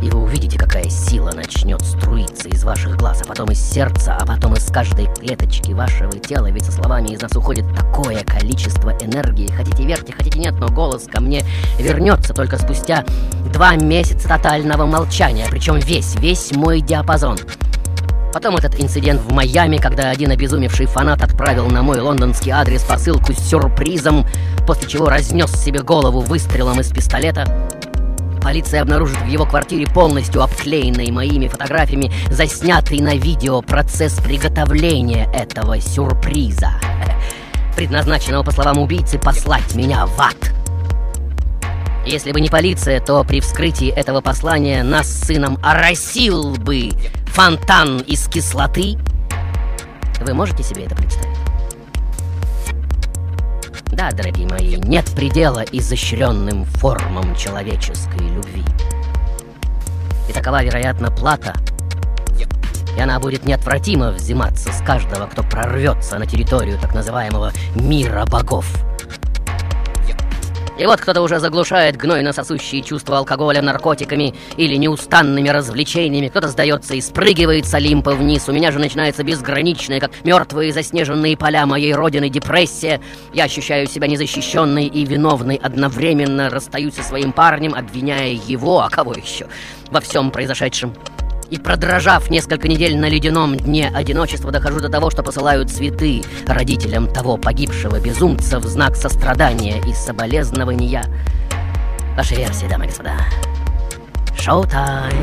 И 0.00 0.10
вы 0.10 0.22
увидите, 0.22 0.56
какая 0.56 0.88
сила 0.88 1.32
начнет 1.34 1.82
струиться 1.82 2.48
из 2.48 2.62
ваших 2.62 2.96
глаз, 2.96 3.20
а 3.22 3.26
потом 3.26 3.50
из 3.50 3.60
сердца, 3.60 4.16
а 4.18 4.24
потом 4.24 4.54
из 4.54 4.64
каждой 4.66 5.12
клеточки 5.12 5.72
вашего 5.72 6.12
тела. 6.12 6.50
Ведь 6.50 6.64
со 6.64 6.72
словами 6.72 7.08
из 7.08 7.20
нас 7.20 7.34
уходит 7.34 7.64
такое 7.74 8.22
количество 8.22 8.90
энергии. 9.00 9.48
Хотите 9.48 9.84
верьте, 9.84 10.12
хотите 10.12 10.38
нет, 10.38 10.54
но 10.60 10.68
голос 10.68 11.08
ко 11.10 11.20
мне 11.20 11.44
вернется 11.78 12.32
только 12.32 12.58
спустя 12.58 13.04
два 13.52 13.74
месяца 13.74 14.28
тотального 14.28 14.86
молчания. 14.86 15.46
Причем 15.50 15.80
весь, 15.80 16.14
весь 16.16 16.52
мой 16.52 16.80
диапазон. 16.80 17.36
Потом 18.32 18.56
этот 18.56 18.78
инцидент 18.78 19.20
в 19.22 19.32
Майами, 19.32 19.78
когда 19.78 20.10
один 20.10 20.30
обезумевший 20.30 20.86
фанат 20.86 21.22
отправил 21.22 21.66
на 21.66 21.82
мой 21.82 21.98
лондонский 21.98 22.52
адрес 22.52 22.84
посылку 22.84 23.32
с 23.32 23.38
сюрпризом, 23.38 24.26
после 24.66 24.88
чего 24.88 25.06
разнес 25.06 25.50
себе 25.52 25.80
голову 25.80 26.20
выстрелом 26.20 26.78
из 26.78 26.88
пистолета. 26.90 27.68
Полиция 28.48 28.80
обнаружит 28.80 29.18
в 29.18 29.26
его 29.26 29.44
квартире 29.44 29.86
полностью 29.86 30.42
обклеенный 30.42 31.10
моими 31.10 31.48
фотографиями 31.48 32.10
заснятый 32.30 32.98
на 33.00 33.14
видео 33.14 33.60
процесс 33.60 34.14
приготовления 34.14 35.30
этого 35.34 35.78
сюрприза, 35.78 36.70
предназначенного, 37.76 38.42
по 38.42 38.50
словам 38.50 38.78
убийцы, 38.78 39.18
послать 39.18 39.74
меня 39.74 40.06
в 40.06 40.18
ад. 40.18 40.34
Если 42.06 42.32
бы 42.32 42.40
не 42.40 42.48
полиция, 42.48 43.00
то 43.00 43.22
при 43.22 43.40
вскрытии 43.40 43.90
этого 43.90 44.22
послания 44.22 44.82
нас 44.82 45.08
с 45.08 45.26
сыном 45.26 45.58
оросил 45.62 46.54
бы 46.54 46.88
фонтан 47.26 47.98
из 47.98 48.28
кислоты. 48.28 48.96
Вы 50.22 50.32
можете 50.32 50.62
себе 50.62 50.84
это 50.84 50.96
представить? 50.96 51.27
Да, 53.98 54.12
дорогие 54.12 54.46
мои, 54.46 54.76
нет 54.76 55.06
предела 55.06 55.64
изощренным 55.72 56.64
формам 56.66 57.34
человеческой 57.34 58.28
любви. 58.28 58.62
И 60.28 60.32
такова, 60.32 60.62
вероятно, 60.62 61.10
плата. 61.10 61.52
И 62.96 63.00
она 63.00 63.18
будет 63.18 63.44
неотвратимо 63.44 64.12
взиматься 64.12 64.72
с 64.72 64.80
каждого, 64.82 65.26
кто 65.26 65.42
прорвется 65.42 66.16
на 66.16 66.26
территорию 66.26 66.78
так 66.78 66.94
называемого 66.94 67.50
«мира 67.74 68.24
богов». 68.24 68.72
И 70.78 70.86
вот 70.86 71.00
кто-то 71.00 71.22
уже 71.22 71.40
заглушает 71.40 71.96
гнойно 71.96 72.32
сосущие 72.32 72.82
чувства 72.82 73.18
алкоголя, 73.18 73.60
наркотиками 73.60 74.34
или 74.56 74.76
неустанными 74.76 75.48
развлечениями. 75.48 76.28
Кто-то 76.28 76.48
сдается 76.48 76.94
и 76.94 77.00
спрыгивает 77.00 77.66
с 77.66 77.74
Олимпа 77.74 78.12
вниз. 78.12 78.48
У 78.48 78.52
меня 78.52 78.70
же 78.70 78.78
начинается 78.78 79.24
безграничная, 79.24 79.98
как 79.98 80.12
мертвые 80.24 80.72
заснеженные 80.72 81.36
поля 81.36 81.66
моей 81.66 81.92
родины, 81.94 82.28
депрессия. 82.28 83.00
Я 83.32 83.44
ощущаю 83.44 83.88
себя 83.88 84.06
незащищенной 84.06 84.86
и 84.86 85.04
виновной 85.04 85.56
одновременно. 85.56 86.48
Расстаюсь 86.48 86.94
со 86.94 87.02
своим 87.02 87.32
парнем, 87.32 87.74
обвиняя 87.74 88.30
его, 88.30 88.80
а 88.80 88.88
кого 88.88 89.14
еще, 89.14 89.48
во 89.90 90.00
всем 90.00 90.30
произошедшем. 90.30 90.94
И 91.50 91.58
продрожав 91.58 92.30
несколько 92.30 92.68
недель 92.68 92.98
на 92.98 93.08
ледяном 93.08 93.56
дне 93.56 93.90
одиночества, 93.94 94.52
дохожу 94.52 94.80
до 94.80 94.88
того, 94.88 95.10
что 95.10 95.22
посылаю 95.22 95.66
цветы 95.66 96.22
родителям 96.46 97.06
того 97.06 97.36
погибшего 97.38 97.98
безумца 98.00 98.58
в 98.58 98.64
знак 98.64 98.96
сострадания 98.96 99.80
и 99.86 99.94
соболезнования. 99.94 101.04
Ваша 102.16 102.34
версия, 102.34 102.68
дамы 102.68 102.84
и 102.84 102.88
господа. 102.88 103.16
Шоу-тайм! 104.38 105.14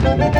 Party, 0.00 0.39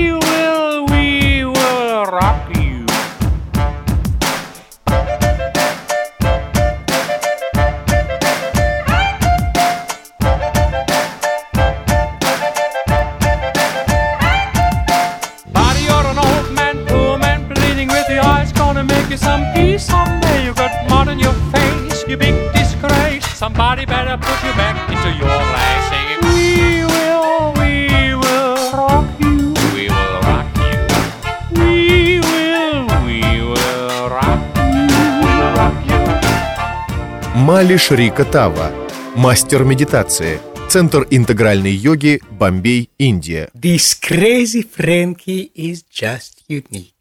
Мали 37.61 37.77
Шрика 37.77 38.25
Тава, 38.25 38.71
мастер 39.15 39.63
медитации, 39.63 40.39
Центр 40.67 41.05
интегральной 41.11 41.71
йоги, 41.71 42.19
Бомбей, 42.31 42.89
Индия. 42.97 43.49
This 43.53 43.93
crazy 44.01 44.63
Frankie 44.63 45.51
is 45.53 45.83
just 45.87 46.41
unique. 46.49 46.95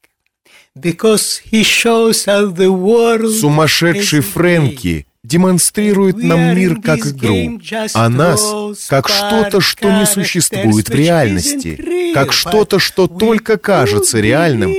Because 0.78 1.40
he 1.50 1.62
shows 1.62 2.26
how 2.26 2.54
the 2.54 2.68
world 2.68 3.40
Сумасшедший 3.40 4.20
Фрэнки 4.20 5.06
демонстрирует 5.24 6.18
нам 6.18 6.54
мир 6.54 6.78
как 6.82 7.06
игру, 7.06 7.58
а 7.94 8.10
нас 8.10 8.86
как 8.90 9.08
что-то, 9.08 9.62
что 9.62 9.90
не 9.90 10.04
существует 10.04 10.90
в 10.90 10.94
реальности, 10.94 12.12
как 12.12 12.34
что-то, 12.34 12.78
что 12.78 13.06
только 13.06 13.56
кажется 13.56 14.20
реальным, 14.20 14.74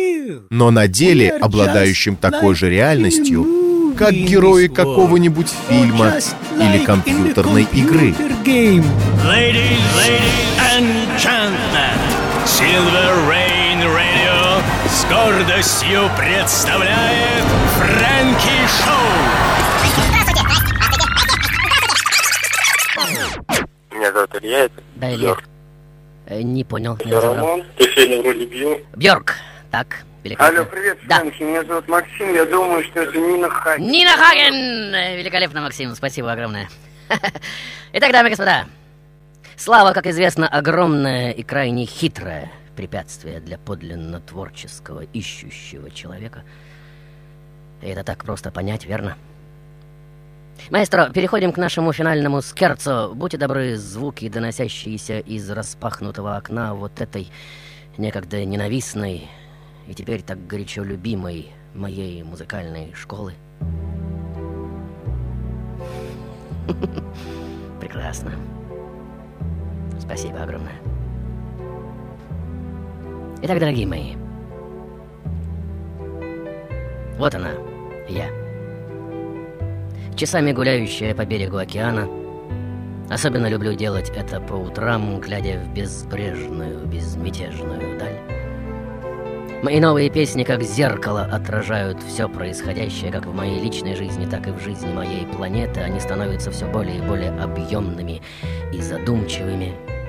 но 0.51 0.69
на 0.69 0.87
деле 0.87 1.31
обладающим 1.31 2.17
такой 2.17 2.53
же 2.53 2.69
реальностью, 2.69 3.70
как 4.01 4.15
герои 4.15 4.65
какого-нибудь 4.65 5.47
фильма 5.69 6.13
или 6.57 6.83
компьютерной 6.83 7.67
игры. 7.71 8.15
Silver 12.43 13.29
Rain 13.29 13.83
Radio 13.85 14.59
с 14.89 15.05
гордостью 15.05 16.09
представляет 16.17 17.45
Фрэнки 17.77 18.57
Шоу. 18.81 19.11
Меня 23.91 24.11
зовут 24.11 24.35
Илья, 24.41 24.59
это 24.65 24.81
Да, 24.95 25.13
Илья. 25.13 25.35
Э, 26.25 26.41
Не 26.41 26.63
понял. 26.63 26.97
Я. 27.05 27.21
Роман, 27.21 27.63
ты 27.77 27.83
сегодня 27.83 28.19
вроде 28.23 28.45
Бьорк. 28.45 28.81
Бьорк. 28.95 29.35
Так, 29.69 30.03
великолепно. 30.23 30.59
Алло, 30.61 30.69
привет, 30.69 30.99
Фрэнки, 30.99 31.43
меня 31.43 31.63
зовут 31.63 31.87
Максим, 31.87 32.33
я 32.33 32.45
думаю, 32.45 32.83
что 32.83 33.01
это 33.01 33.17
Нина 33.17 33.49
Хаген. 33.49 33.87
Нина 33.87 34.11
Хаген! 34.11 35.17
Великолепно, 35.17 35.61
Максим, 35.61 35.95
спасибо 35.95 36.31
огромное. 36.31 36.69
Итак, 37.93 38.11
дамы 38.11 38.27
и 38.27 38.31
господа, 38.31 38.65
слава, 39.55 39.93
как 39.93 40.07
известно, 40.07 40.47
огромное 40.47 41.31
и 41.31 41.43
крайне 41.43 41.85
хитрое 41.85 42.51
препятствие 42.75 43.39
для 43.39 43.57
подлинно 43.57 44.19
творческого, 44.21 45.01
ищущего 45.01 45.91
человека. 45.91 46.43
И 47.81 47.87
это 47.87 48.03
так 48.03 48.23
просто 48.23 48.51
понять, 48.51 48.85
верно? 48.85 49.17
Маэстро, 50.69 51.09
переходим 51.09 51.51
к 51.51 51.57
нашему 51.57 51.91
финальному 51.91 52.41
скерцо. 52.41 53.11
Будьте 53.13 53.37
добры, 53.37 53.75
звуки, 53.77 54.29
доносящиеся 54.29 55.19
из 55.19 55.49
распахнутого 55.49 56.35
окна 56.35 56.75
вот 56.75 57.01
этой 57.01 57.29
некогда 57.97 58.45
ненавистной 58.45 59.29
и 59.91 59.93
теперь 59.93 60.21
так 60.21 60.47
горячо 60.47 60.83
любимой 60.83 61.51
моей 61.75 62.23
музыкальной 62.23 62.93
школы. 62.93 63.33
Прекрасно. 67.81 68.31
Спасибо 69.99 70.43
огромное. 70.43 70.79
Итак, 73.41 73.59
дорогие 73.59 73.85
мои, 73.85 74.15
вот 77.17 77.35
она, 77.35 77.51
я. 78.07 78.29
Часами 80.15 80.53
гуляющая 80.53 81.13
по 81.13 81.25
берегу 81.25 81.57
океана, 81.57 82.07
Особенно 83.09 83.47
люблю 83.47 83.73
делать 83.73 84.09
это 84.15 84.39
по 84.39 84.53
утрам, 84.53 85.19
глядя 85.19 85.59
в 85.59 85.73
безбрежную, 85.73 86.85
безмятежную 86.87 87.99
даль. 87.99 88.40
Мои 89.63 89.79
новые 89.79 90.09
песни 90.09 90.43
как 90.43 90.63
зеркало 90.63 91.21
отражают 91.21 92.01
все 92.01 92.27
происходящее 92.27 93.11
как 93.11 93.27
в 93.27 93.35
моей 93.35 93.59
личной 93.59 93.95
жизни, 93.95 94.25
так 94.25 94.47
и 94.47 94.51
в 94.51 94.59
жизни 94.59 94.91
моей 94.91 95.27
планеты. 95.27 95.81
Они 95.81 95.99
становятся 95.99 96.49
все 96.49 96.65
более 96.65 96.97
и 96.97 97.01
более 97.01 97.29
объемными 97.29 98.23
и 98.73 98.81
задумчивыми. 98.81 100.00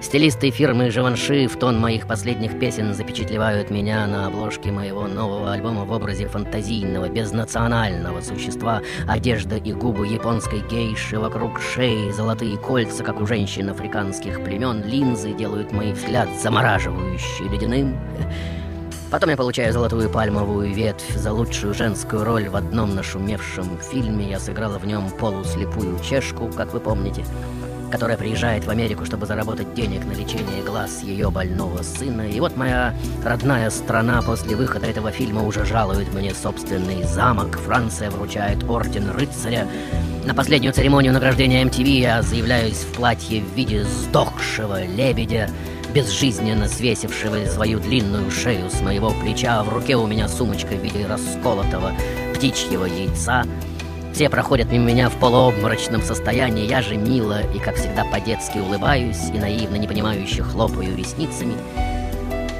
Стилисты 0.00 0.50
фирмы 0.50 0.92
Живанши 0.92 1.48
в 1.48 1.56
тон 1.56 1.78
моих 1.80 2.06
последних 2.06 2.58
песен 2.60 2.94
запечатлевают 2.94 3.70
меня 3.70 4.06
на 4.06 4.28
обложке 4.28 4.70
моего 4.70 5.08
нового 5.08 5.52
альбома 5.52 5.84
в 5.84 5.90
образе 5.90 6.28
фантазийного, 6.28 7.08
безнационального 7.08 8.20
существа, 8.20 8.80
одежда 9.08 9.56
и 9.56 9.72
губы 9.72 10.06
японской 10.06 10.60
гейши 10.60 11.18
вокруг 11.18 11.60
шеи, 11.60 12.12
золотые 12.12 12.56
кольца, 12.56 13.02
как 13.02 13.20
у 13.20 13.26
женщин 13.26 13.70
африканских 13.70 14.42
племен, 14.44 14.84
линзы 14.84 15.32
делают 15.32 15.72
мой 15.72 15.92
взгляд 15.92 16.28
замораживающий 16.40 17.48
ледяным. 17.48 17.98
Потом 19.10 19.30
я 19.30 19.36
получаю 19.36 19.72
золотую 19.72 20.08
пальмовую 20.10 20.72
ветвь 20.72 21.16
за 21.16 21.32
лучшую 21.32 21.74
женскую 21.74 22.24
роль 22.24 22.48
в 22.48 22.54
одном 22.54 22.94
нашумевшем 22.94 23.78
фильме. 23.90 24.30
Я 24.30 24.38
сыграла 24.38 24.78
в 24.78 24.86
нем 24.86 25.10
полуслепую 25.10 25.98
чешку, 26.04 26.48
как 26.54 26.72
вы 26.72 26.78
помните 26.78 27.24
которая 27.90 28.16
приезжает 28.16 28.64
в 28.64 28.70
Америку, 28.70 29.04
чтобы 29.04 29.26
заработать 29.26 29.74
денег 29.74 30.04
на 30.04 30.12
лечение 30.12 30.62
глаз 30.64 31.02
ее 31.02 31.30
больного 31.30 31.82
сына. 31.82 32.28
И 32.28 32.40
вот 32.40 32.56
моя 32.56 32.94
родная 33.24 33.70
страна 33.70 34.22
после 34.22 34.56
выхода 34.56 34.86
этого 34.86 35.10
фильма 35.10 35.44
уже 35.44 35.64
жалует 35.64 36.12
мне 36.12 36.34
собственный 36.34 37.02
замок. 37.04 37.58
Франция 37.58 38.10
вручает 38.10 38.64
орден 38.68 39.10
рыцаря. 39.10 39.66
На 40.24 40.34
последнюю 40.34 40.72
церемонию 40.72 41.12
награждения 41.12 41.64
MTV 41.64 41.88
я 41.88 42.22
заявляюсь 42.22 42.84
в 42.84 42.92
платье 42.94 43.42
в 43.42 43.54
виде 43.54 43.84
сдохшего 43.84 44.84
лебедя, 44.84 45.48
безжизненно 45.94 46.68
свесившего 46.68 47.46
свою 47.46 47.80
длинную 47.80 48.30
шею 48.30 48.68
с 48.70 48.80
моего 48.80 49.10
плеча. 49.10 49.62
В 49.62 49.72
руке 49.72 49.96
у 49.96 50.06
меня 50.06 50.28
сумочка 50.28 50.74
в 50.74 50.82
виде 50.82 51.06
расколотого 51.06 51.92
птичьего 52.34 52.84
яйца— 52.84 53.44
все 54.18 54.28
проходят 54.28 54.72
мимо 54.72 54.86
меня 54.86 55.10
в 55.10 55.16
полуобморочном 55.20 56.02
состоянии, 56.02 56.66
я 56.66 56.82
же 56.82 56.96
мило 56.96 57.40
и, 57.54 57.60
как 57.60 57.76
всегда, 57.76 58.04
по-детски 58.04 58.58
улыбаюсь 58.58 59.30
и 59.32 59.38
наивно 59.38 59.76
непонимающе 59.76 60.42
хлопаю 60.42 60.96
ресницами. 60.96 61.54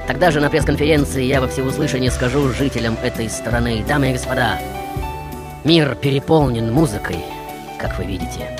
Тогда 0.07 0.31
же 0.31 0.41
на 0.41 0.51
пресс-конференции 0.51 1.25
я 1.25 1.41
во 1.41 1.49
всеуслышание 1.49 2.13
скажу 2.13 2.49
жителям 2.51 2.97
этой 3.03 3.29
страны, 3.29 3.85
дамы 3.89 4.11
и 4.11 4.13
господа, 4.13 4.61
мир 5.65 5.97
переполнен 5.97 6.73
музыкой, 6.73 7.19
как 7.77 7.99
вы 7.99 8.05
видите. 8.05 8.57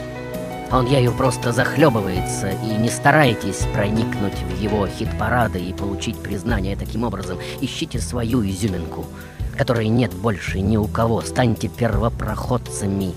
Он 0.73 0.85
ею 0.87 1.13
просто 1.13 1.53
захлебывается, 1.53 2.51
и 2.51 2.83
не 2.83 2.89
старайтесь 2.89 3.65
проникнуть 3.75 4.43
в 4.43 4.61
его 4.61 4.89
хит-парады 4.89 5.61
и 5.61 5.73
получить 5.73 6.21
признание 6.21 6.75
таким 6.75 7.05
образом. 7.05 7.39
Ищите 7.61 8.01
свою 8.01 8.45
изюминку— 8.45 9.07
которой 9.59 9.89
нет 9.89 10.15
больше 10.15 10.61
ни 10.61 10.77
у 10.77 10.87
кого. 10.87 11.21
Станьте 11.21 11.69
первопроходцами. 11.69 13.13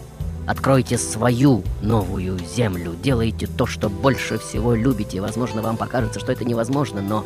Откройте 0.48 0.98
свою 0.98 1.64
новую 1.82 2.40
землю. 2.40 2.96
Делайте 3.02 3.48
то, 3.48 3.68
что 3.68 3.90
больше 3.90 4.40
всего 4.40 4.74
любите. 4.74 5.22
Возможно, 5.22 5.62
вам 5.62 5.78
покажется, 5.78 6.20
что 6.20 6.32
это 6.32 6.44
невозможно, 6.44 7.02
но 7.02 7.24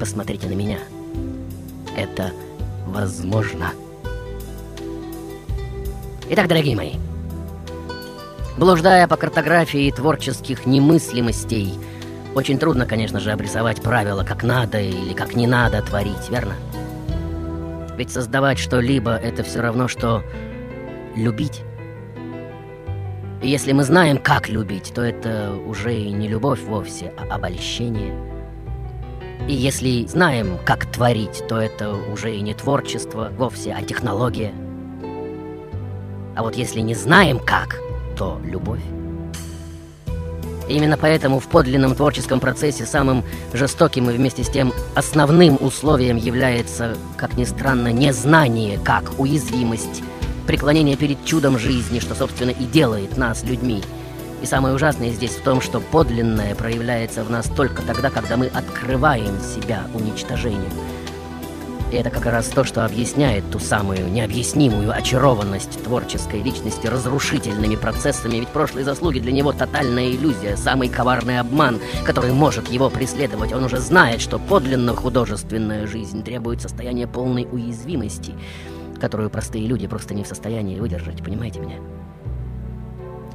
посмотрите 0.00 0.48
на 0.48 0.54
меня. 0.54 0.78
Это 1.96 2.32
возможно. 2.86 3.70
Итак, 6.28 6.48
дорогие 6.48 6.74
мои, 6.76 6.94
блуждая 8.58 9.06
по 9.06 9.16
картографии 9.16 9.92
творческих 9.92 10.66
немыслимостей, 10.66 11.72
очень 12.34 12.58
трудно, 12.58 12.84
конечно 12.84 13.20
же, 13.20 13.30
обрисовать 13.30 13.80
правила, 13.80 14.24
как 14.24 14.42
надо 14.42 14.80
или 14.80 15.14
как 15.14 15.36
не 15.36 15.46
надо 15.46 15.80
творить, 15.82 16.28
верно? 16.28 16.54
Ведь 17.96 18.10
создавать 18.10 18.58
что-либо— 18.58 19.16
это 19.22 19.42
все 19.42 19.60
равно, 19.60 19.88
что 19.88 20.22
любить. 21.14 21.62
И 23.42 23.48
если 23.48 23.72
мы 23.72 23.84
знаем, 23.84 24.18
как 24.18 24.48
любить, 24.48 24.92
то 24.94 25.02
это 25.02 25.52
уже 25.66 25.94
и 25.94 26.10
не 26.10 26.28
любовь 26.28 26.62
вовсе, 26.62 27.12
а 27.18 27.34
обольщение. 27.34 28.14
И 29.48 29.54
если 29.54 30.06
знаем, 30.06 30.58
как 30.64 30.86
творить, 30.86 31.44
то 31.48 31.60
это 31.60 31.94
уже 31.94 32.34
и 32.34 32.40
не 32.40 32.54
творчество 32.54 33.30
вовсе, 33.36 33.74
а 33.78 33.82
технология. 33.82 34.52
А 36.34 36.42
вот 36.42 36.56
если 36.56 36.80
не 36.80 36.94
знаем 36.94 37.38
как, 37.38 37.80
то 38.16 38.40
любовь. 38.44 38.95
Именно 40.68 40.96
поэтому 40.96 41.38
в 41.38 41.46
подлинном 41.46 41.94
творческом 41.94 42.40
процессе 42.40 42.86
самым 42.86 43.24
жестоким 43.52 44.10
и 44.10 44.14
вместе 44.14 44.42
с 44.42 44.48
тем 44.48 44.72
основным 44.94 45.58
условием 45.60 46.16
является, 46.16 46.96
как 47.16 47.36
ни 47.36 47.44
странно, 47.44 47.92
незнание, 47.92 48.78
как 48.82 49.18
уязвимость, 49.18 50.02
преклонение 50.46 50.96
перед 50.96 51.24
чудом 51.24 51.58
жизни, 51.58 52.00
что, 52.00 52.14
собственно, 52.14 52.50
и 52.50 52.64
делает 52.64 53.16
нас 53.16 53.44
людьми. 53.44 53.82
И 54.42 54.46
самое 54.46 54.74
ужасное 54.74 55.10
здесь 55.10 55.32
в 55.32 55.42
том, 55.42 55.60
что 55.60 55.80
подлинное 55.80 56.54
проявляется 56.54 57.24
в 57.24 57.30
нас 57.30 57.46
только 57.46 57.82
тогда, 57.82 58.10
когда 58.10 58.36
мы 58.36 58.46
открываем 58.46 59.38
себя 59.40 59.86
уничтожению– 59.94 60.70
и 61.90 61.96
это 61.96 62.10
как 62.10 62.26
раз 62.26 62.48
то, 62.48 62.64
что 62.64 62.84
объясняет 62.84 63.48
ту 63.50 63.58
самую 63.58 64.10
необъяснимую 64.10 64.92
очарованность 64.92 65.82
творческой 65.84 66.42
личности 66.42 66.86
разрушительными 66.86 67.76
процессами, 67.76 68.36
ведь 68.36 68.48
прошлые 68.48 68.84
заслуги 68.84 69.20
для 69.20 69.32
него 69.32 69.52
тотальная 69.52 70.10
иллюзия, 70.10 70.56
самый 70.56 70.88
коварный 70.88 71.38
обман, 71.38 71.78
который 72.04 72.32
может 72.32 72.68
его 72.68 72.90
преследовать. 72.90 73.52
Он 73.52 73.64
уже 73.64 73.78
знает, 73.78 74.20
что 74.20 74.38
подлинно 74.38 74.94
художественная 74.94 75.86
жизнь 75.86 76.24
требует 76.24 76.60
состояния 76.60 77.06
полной 77.06 77.46
уязвимости, 77.50 78.34
которую 79.00 79.30
простые 79.30 79.66
люди 79.66 79.86
просто 79.86 80.14
не 80.14 80.24
в 80.24 80.26
состоянии 80.26 80.80
выдержать, 80.80 81.22
понимаете 81.22 81.60
меня? 81.60 81.76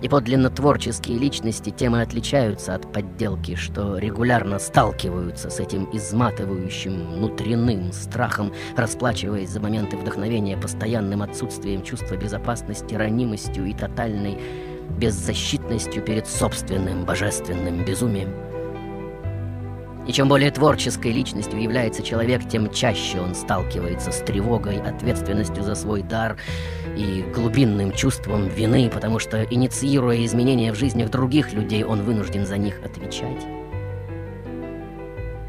И 0.01 0.09
подлинно 0.09 0.49
творческие 0.49 1.19
личности 1.19 1.69
тем 1.69 1.95
и 1.95 2.01
отличаются 2.01 2.73
от 2.73 2.91
подделки, 2.91 3.55
что 3.55 3.97
регулярно 3.97 4.57
сталкиваются 4.57 5.49
с 5.49 5.59
этим 5.59 5.87
изматывающим 5.93 7.13
внутренним 7.13 7.91
страхом, 7.91 8.51
расплачиваясь 8.75 9.49
за 9.49 9.59
моменты 9.59 9.97
вдохновения 9.97 10.57
постоянным 10.57 11.21
отсутствием 11.21 11.83
чувства 11.83 12.15
безопасности, 12.15 12.95
ранимостью 12.95 13.67
и 13.67 13.73
тотальной 13.73 14.37
беззащитностью 14.97 16.03
перед 16.03 16.27
собственным 16.27 17.05
божественным 17.05 17.85
безумием. 17.85 18.50
И 20.07 20.13
чем 20.13 20.27
более 20.27 20.49
творческой 20.49 21.11
личностью 21.11 21.61
является 21.61 22.01
человек, 22.01 22.47
тем 22.49 22.71
чаще 22.71 23.19
он 23.19 23.35
сталкивается 23.35 24.11
с 24.11 24.19
тревогой, 24.19 24.81
ответственностью 24.81 25.63
за 25.63 25.75
свой 25.75 26.01
дар 26.01 26.37
и 26.97 27.23
глубинным 27.33 27.91
чувством 27.91 28.47
вины, 28.47 28.89
потому 28.91 29.19
что, 29.19 29.43
инициируя 29.43 30.25
изменения 30.25 30.73
в 30.73 30.75
жизнях 30.75 31.11
других 31.11 31.53
людей, 31.53 31.83
он 31.83 32.01
вынужден 32.01 32.47
за 32.47 32.57
них 32.57 32.81
отвечать. 32.83 33.45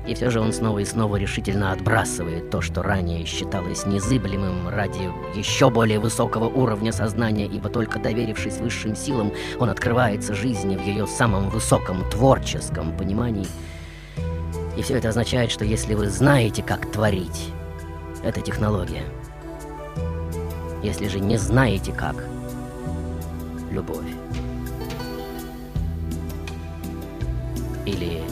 И 0.06 0.14
все 0.14 0.30
же 0.30 0.40
он 0.40 0.52
снова 0.52 0.80
и 0.80 0.84
снова 0.84 1.16
решительно 1.16 1.72
отбрасывает 1.72 2.50
то, 2.50 2.60
что 2.60 2.82
ранее 2.82 3.24
считалось 3.24 3.86
незыблемым 3.86 4.68
ради 4.68 5.10
еще 5.34 5.70
более 5.70 6.00
высокого 6.00 6.46
уровня 6.46 6.92
сознания, 6.92 7.46
ибо 7.46 7.70
только 7.70 8.00
доверившись 8.00 8.58
высшим 8.58 8.96
силам, 8.96 9.32
он 9.58 9.70
открывается 9.70 10.34
жизни 10.34 10.76
в 10.76 10.84
ее 10.84 11.06
самом 11.06 11.48
высоком 11.48 12.04
творческом 12.10 12.94
понимании– 12.98 13.46
и 14.76 14.82
все 14.82 14.98
это 14.98 15.10
означает, 15.10 15.50
что 15.50 15.64
если 15.64 15.94
вы 15.94 16.08
знаете, 16.08 16.62
как 16.62 16.90
творить, 16.90 17.52
это 18.22 18.40
технология. 18.40 19.04
Если 20.82 21.08
же 21.08 21.20
не 21.20 21.36
знаете 21.36 21.92
как, 21.92 22.16
любовь. 23.70 24.06
Или 27.84 28.22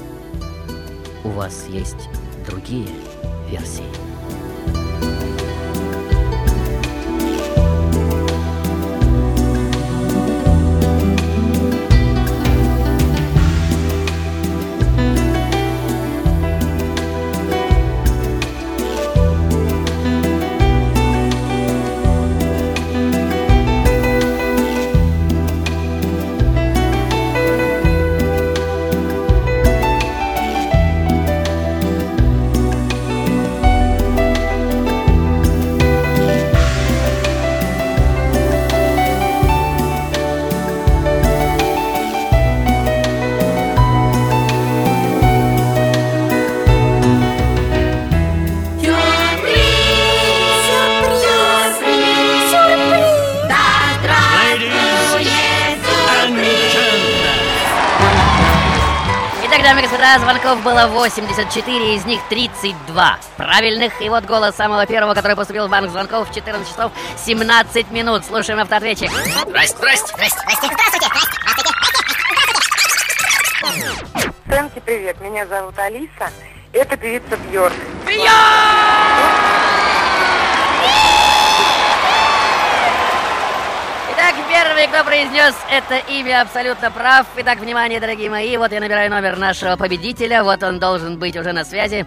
у 1.25 1.29
вас 1.31 1.67
есть 1.69 2.09
другие 2.47 2.89
версии? 3.51 4.10
Дамы 59.71 59.83
и 59.83 59.85
господа, 59.85 60.19
звонков 60.19 60.63
было 60.65 60.89
84, 60.89 61.95
из 61.95 62.05
них 62.05 62.21
32 62.29 63.19
правильных. 63.37 64.03
И 64.03 64.09
вот 64.09 64.25
голос 64.25 64.57
самого 64.57 64.85
первого, 64.85 65.15
который 65.15 65.37
поступил 65.37 65.69
в 65.69 65.71
банк 65.71 65.91
звонков 65.91 66.29
в 66.29 66.35
14 66.35 66.69
часов 66.69 66.91
17 67.25 67.93
минут. 67.93 68.25
Слушаем 68.25 68.59
автоответчик. 68.59 69.11
Здрасте, 69.13 69.77
здрасте, 69.77 70.13
здрасте, 70.13 70.39
здрасте, 70.41 70.67
здравствуйте, 70.73 71.07
здравствуйте, 71.07 71.71
Фрэнки, 74.47 74.81
привет, 74.85 75.21
меня 75.21 75.47
зовут 75.47 75.79
Алиса. 75.79 76.33
Это 76.73 76.97
певица 76.97 77.37
Бьорк. 77.37 77.75
Итак, 84.31 84.45
первый, 84.49 84.87
кто 84.87 85.03
произнес 85.03 85.57
это 85.73 85.97
имя, 86.09 86.43
абсолютно 86.43 86.93
прав. 86.93 87.27
Итак, 87.39 87.59
внимание, 87.59 87.99
дорогие 87.99 88.31
мои, 88.31 88.57
вот 88.57 88.71
я 88.71 88.79
набираю 88.79 89.11
номер 89.11 89.37
нашего 89.37 89.75
победителя, 89.75 90.45
вот 90.45 90.63
он 90.63 90.79
должен 90.79 91.19
быть 91.19 91.37
уже 91.37 91.53
на 91.53 91.65
связи. 91.65 92.07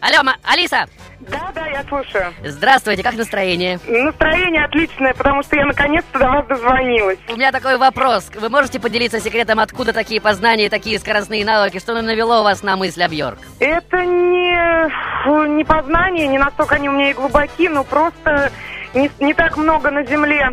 Алло, 0.00 0.22
Ма- 0.22 0.36
Алиса! 0.44 0.84
Да, 1.20 1.50
да, 1.54 1.66
я 1.68 1.82
слушаю. 1.84 2.34
Здравствуйте, 2.44 3.02
как 3.02 3.14
настроение? 3.14 3.80
Настроение 3.86 4.66
отличное, 4.66 5.14
потому 5.14 5.42
что 5.44 5.56
я 5.56 5.64
наконец-то 5.64 6.18
до 6.18 6.28
вас 6.28 6.46
дозвонилась. 6.46 7.18
У 7.30 7.36
меня 7.36 7.52
такой 7.52 7.78
вопрос. 7.78 8.30
Вы 8.34 8.50
можете 8.50 8.78
поделиться 8.78 9.18
секретом, 9.18 9.58
откуда 9.58 9.94
такие 9.94 10.20
познания, 10.20 10.68
такие 10.68 10.98
скоростные 10.98 11.42
навыки? 11.42 11.78
Что 11.78 11.94
навело 12.02 12.42
вас 12.42 12.62
на 12.62 12.76
мысль 12.76 13.02
о 13.02 13.08
Бьорк? 13.08 13.38
Это 13.60 14.04
не, 14.04 15.56
не 15.56 15.64
познание, 15.64 16.26
не 16.28 16.38
настолько 16.38 16.74
они 16.74 16.90
у 16.90 16.92
меня 16.92 17.10
и 17.12 17.14
глубоки, 17.14 17.68
но 17.68 17.82
просто 17.82 18.50
не, 18.92 19.10
не 19.20 19.32
так 19.32 19.56
много 19.56 19.90
на 19.90 20.04
Земле, 20.04 20.50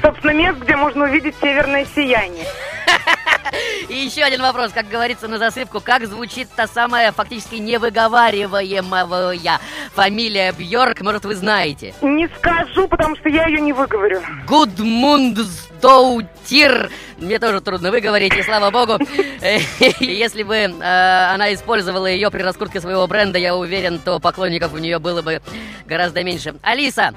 собственно, 0.00 0.32
мест, 0.32 0.58
где 0.58 0.76
можно 0.76 1.04
увидеть 1.04 1.34
северное 1.40 1.86
сияние. 1.94 2.46
И 3.88 3.94
еще 3.94 4.22
один 4.22 4.42
вопрос, 4.42 4.72
как 4.72 4.88
говорится 4.88 5.28
на 5.28 5.38
засыпку, 5.38 5.80
как 5.80 6.06
звучит 6.06 6.48
та 6.54 6.66
самая 6.66 7.12
фактически 7.12 7.54
невыговариваемая 7.56 9.60
фамилия 9.94 10.52
Бьорк, 10.52 11.00
может, 11.00 11.24
вы 11.24 11.34
знаете? 11.34 11.94
Не 12.02 12.28
скажу, 12.36 12.86
потому 12.88 13.16
что 13.16 13.30
я 13.30 13.46
ее 13.46 13.60
не 13.60 13.72
выговорю. 13.72 14.20
Гудмундсдоутир. 14.46 16.90
Мне 17.18 17.38
тоже 17.38 17.60
трудно 17.60 17.90
выговорить, 17.90 18.34
и 18.36 18.42
слава 18.42 18.70
богу. 18.70 18.98
Если 20.00 20.42
бы 20.42 20.54
э, 20.54 21.32
она 21.32 21.54
использовала 21.54 22.06
ее 22.06 22.30
при 22.30 22.42
раскрутке 22.42 22.80
своего 22.80 23.06
бренда, 23.06 23.38
я 23.38 23.56
уверен, 23.56 23.98
то 23.98 24.20
поклонников 24.20 24.74
у 24.74 24.78
нее 24.78 24.98
было 24.98 25.22
бы 25.22 25.40
гораздо 25.86 26.22
меньше. 26.22 26.54
Алиса, 26.62 27.14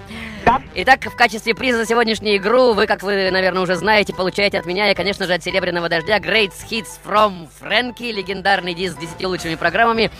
Итак, 0.73 1.05
в 1.05 1.15
качестве 1.15 1.53
приза 1.53 1.79
за 1.79 1.85
сегодняшнюю 1.85 2.37
игру 2.37 2.73
вы, 2.73 2.87
как 2.87 3.03
вы, 3.03 3.29
наверное, 3.31 3.61
уже 3.61 3.75
знаете, 3.75 4.13
получаете 4.13 4.59
от 4.59 4.65
меня 4.65 4.91
и, 4.91 4.95
конечно 4.95 5.27
же, 5.27 5.33
от 5.33 5.43
Серебряного 5.43 5.89
Дождя 5.89 6.17
Great 6.17 6.51
Hits 6.69 6.99
from 7.05 7.47
Frankie, 7.61 8.11
легендарный 8.11 8.73
диск 8.73 8.95
с 8.95 8.99
10 8.99 9.23
лучшими 9.25 9.55
программами. 9.55 10.11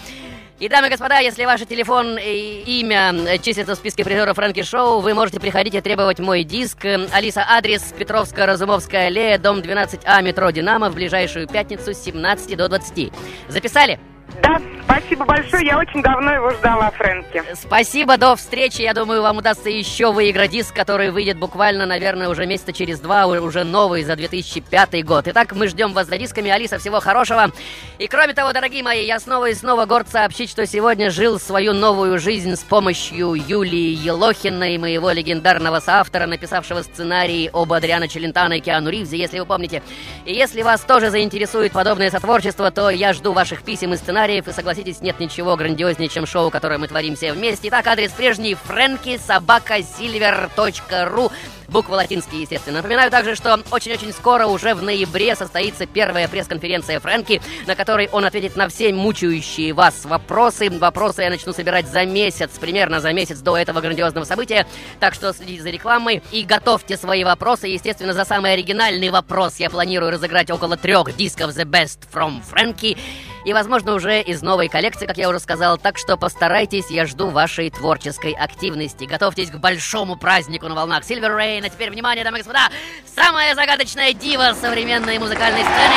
И, 0.60 0.70
дамы 0.70 0.88
и 0.88 0.90
господа, 0.92 1.18
если 1.18 1.44
ваш 1.46 1.62
телефон 1.62 2.20
и 2.22 2.64
имя 2.82 3.40
числится 3.40 3.74
в 3.74 3.78
списке 3.78 4.04
призеров 4.04 4.36
Фрэнки 4.36 4.62
Шоу, 4.62 5.00
вы 5.00 5.16
можете 5.16 5.40
приходить 5.40 5.74
и 5.74 5.82
требовать 5.82 6.20
мой 6.20 6.44
диск. 6.44 6.86
Алиса, 7.12 7.44
адрес 7.50 7.82
Петровская, 7.98 8.46
Разумовская 8.46 9.08
аллея, 9.08 9.40
дом 9.40 9.60
12А, 9.60 10.22
метро 10.22 10.52
«Динамо» 10.52 10.92
в 10.92 10.94
ближайшую 10.94 11.48
пятницу 11.48 11.96
с 11.96 12.04
17 12.04 12.56
до 12.56 12.70
20. 12.70 13.12
Записали? 13.48 14.00
Да, 14.42 14.60
спасибо 14.86 15.26
большое, 15.26 15.66
я 15.66 15.78
очень 15.78 16.02
давно 16.02 16.32
его 16.34 16.50
ждала, 16.52 16.92
Фрэнки. 16.92 17.44
Спасибо, 17.54 18.18
до 18.18 18.36
встречи. 18.36 18.82
Я 18.82 18.94
думаю, 18.94 19.22
вам 19.22 19.38
удастся 19.38 19.70
еще 19.70 20.12
выиграть 20.12 20.52
диск, 20.52 20.76
который 20.76 21.12
выйдет 21.12 21.38
буквально, 21.38 21.86
наверное, 21.86 22.30
уже 22.30 22.46
месяца 22.46 22.74
через 22.74 23.00
два, 23.00 23.28
уже 23.28 23.64
новый 23.64 24.04
за 24.04 24.16
2005 24.16 25.06
год. 25.06 25.28
Итак, 25.28 25.54
мы 25.54 25.68
ждем 25.68 25.94
вас 25.94 26.08
за 26.08 26.18
дисками. 26.18 26.50
Алиса, 26.50 26.78
всего 26.78 27.00
хорошего. 27.00 27.52
И 28.00 28.08
кроме 28.08 28.34
того, 28.34 28.54
дорогие 28.54 28.84
мои, 28.84 29.06
я 29.06 29.20
снова 29.20 29.50
и 29.50 29.54
снова 29.54 29.86
горд 29.86 30.10
сообщить, 30.10 30.50
что 30.50 30.66
сегодня 30.66 31.12
жил 31.12 31.40
свою 31.40 31.74
новую 31.74 32.20
жизнь 32.20 32.56
с 32.56 32.62
помощью 32.62 33.34
Юлии 33.34 33.96
Елохиной, 33.96 34.78
моего 34.78 35.12
легендарного 35.12 35.80
соавтора, 35.80 36.26
написавшего 36.26 36.82
сценарий 36.82 37.50
об 37.54 37.72
Адриано 37.74 38.08
Челентано 38.08 38.54
и 38.54 38.60
Киану 38.60 38.90
Ривзе, 38.90 39.18
если 39.18 39.40
вы 39.40 39.46
помните. 39.46 39.84
И 40.26 40.34
если 40.34 40.62
вас 40.62 40.82
тоже 40.82 41.10
заинтересует 41.10 41.72
подобное 41.72 42.10
сотворчество, 42.10 42.72
то 42.72 42.90
я 42.90 43.14
жду 43.14 43.34
ваших 43.34 43.64
писем 43.64 43.94
и 43.94 43.98
сценариев. 44.22 44.48
И 44.48 44.52
согласитесь, 44.52 45.02
нет 45.02 45.20
ничего 45.20 45.56
грандиознее, 45.56 46.10
чем 46.10 46.26
шоу, 46.26 46.52
которое 46.52 46.78
мы 46.78 46.88
творим 46.88 47.16
все 47.16 47.34
вместе. 47.34 47.70
Итак, 47.70 47.88
адрес 47.88 48.12
прежний 48.12 48.54
фрэнки 48.54 49.18
собака 49.18 49.78
silver.ru 49.78 51.32
Буквы 51.72 51.96
латинские, 51.96 52.42
естественно. 52.42 52.78
Напоминаю 52.78 53.10
также, 53.10 53.34
что 53.34 53.58
очень-очень 53.72 54.12
скоро, 54.12 54.46
уже 54.46 54.76
в 54.76 54.84
ноябре, 54.84 55.38
состоится 55.38 55.86
первая 55.86 56.28
пресс-конференция 56.28 57.00
Фрэнки, 57.00 57.42
на 57.66 57.76
которой 57.76 58.10
он 58.12 58.26
ответит 58.26 58.58
на 58.58 58.68
все 58.68 58.92
мучающие 58.92 59.72
вас 59.72 60.04
вопросы. 60.04 60.70
Вопросы 60.70 61.22
я 61.22 61.30
начну 61.30 61.54
собирать 61.54 61.88
за 61.88 62.06
месяц, 62.06 62.50
примерно 62.60 63.00
за 63.00 63.14
месяц 63.14 63.38
до 63.40 63.56
этого 63.56 63.80
грандиозного 63.80 64.26
события. 64.26 64.68
Так 65.00 65.14
что 65.14 65.32
следите 65.32 65.64
за 65.64 65.70
рекламой 65.70 66.22
и 66.34 66.44
готовьте 66.44 66.98
свои 66.98 67.24
вопросы. 67.24 67.68
Естественно, 67.68 68.12
за 68.12 68.26
самый 68.26 68.52
оригинальный 68.52 69.10
вопрос 69.10 69.56
я 69.58 69.70
планирую 69.70 70.12
разыграть 70.12 70.52
около 70.52 70.76
трех 70.76 71.16
дисков 71.16 71.52
The 71.52 71.64
Best 71.64 72.00
from 72.14 72.42
Frankie. 72.52 72.98
И, 73.46 73.54
возможно, 73.54 73.94
уже 73.94 74.22
из 74.22 74.42
новой 74.42 74.68
коллекции, 74.68 75.06
как 75.06 75.18
я 75.18 75.30
уже 75.30 75.40
сказал. 75.40 75.78
Так 75.78 75.98
что 75.98 76.18
постарайтесь, 76.18 76.90
я 76.90 77.06
жду 77.06 77.30
вашей 77.30 77.70
творческой 77.70 78.34
активности. 78.34 79.06
Готовьтесь 79.06 79.50
к 79.50 79.56
большому 79.56 80.16
празднику 80.16 80.68
на 80.68 80.76
волнах 80.76 81.04
Silver 81.04 81.36
Rain. 81.38 81.66
А 81.66 81.70
теперь, 81.70 81.90
внимание, 81.92 82.24
дамы 82.24 82.38
и 82.38 82.42
господа, 82.42 82.70
самая 83.16 83.56
загадочная 83.56 84.14
дива 84.14 84.56
современной 84.60 85.18
музыкальной 85.20 85.62
сцены 85.62 85.96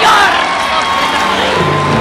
Бьорк! 0.00 1.91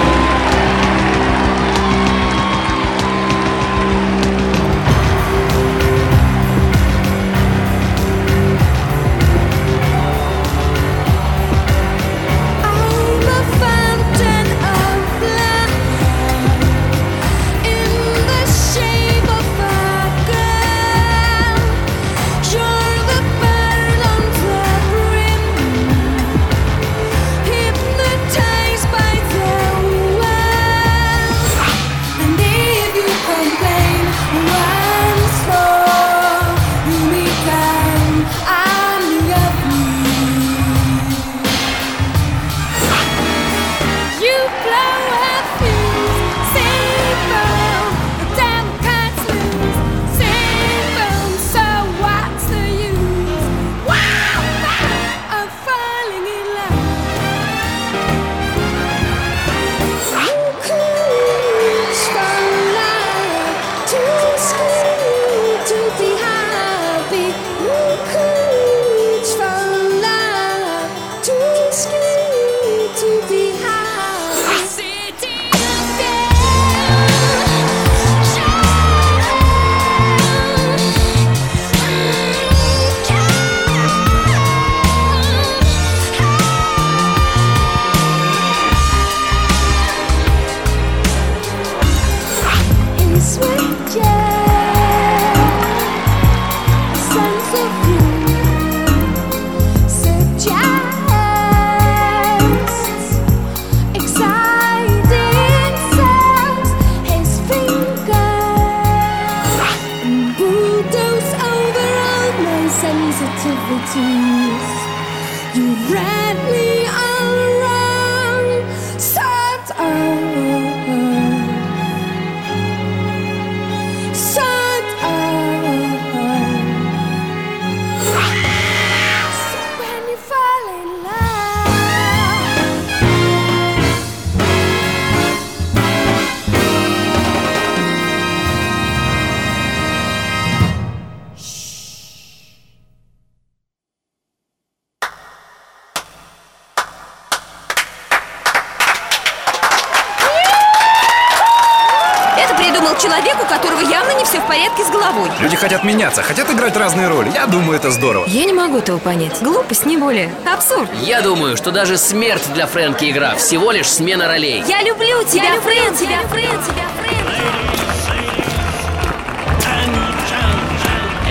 Понять. 159.02 159.42
Глупость, 159.42 159.86
не 159.86 159.98
более. 159.98 160.34
Абсурд. 160.52 160.90
Я 161.02 161.22
думаю, 161.22 161.58
что 161.58 161.72
даже 161.72 161.98
смерть 161.98 162.44
для 162.54 162.68
Фрэнки 162.68 163.10
игра 163.10 163.36
всего 163.36 163.72
лишь 163.72 163.88
смена 163.90 164.28
ролей. 164.28 164.64
Я 164.68 164.82
люблю 164.84 165.24
тебя, 165.24 165.60
Фрэн, 165.62 165.96
тебя, 165.96 166.20
Фрэн, 166.30 166.64
тебя, 166.64 166.86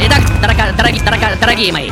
Итак, 0.07 0.21
дорога- 0.41 0.73
дороги- 0.77 1.01
дорога- 1.05 1.37
дорогие 1.41 1.73
мои, 1.73 1.91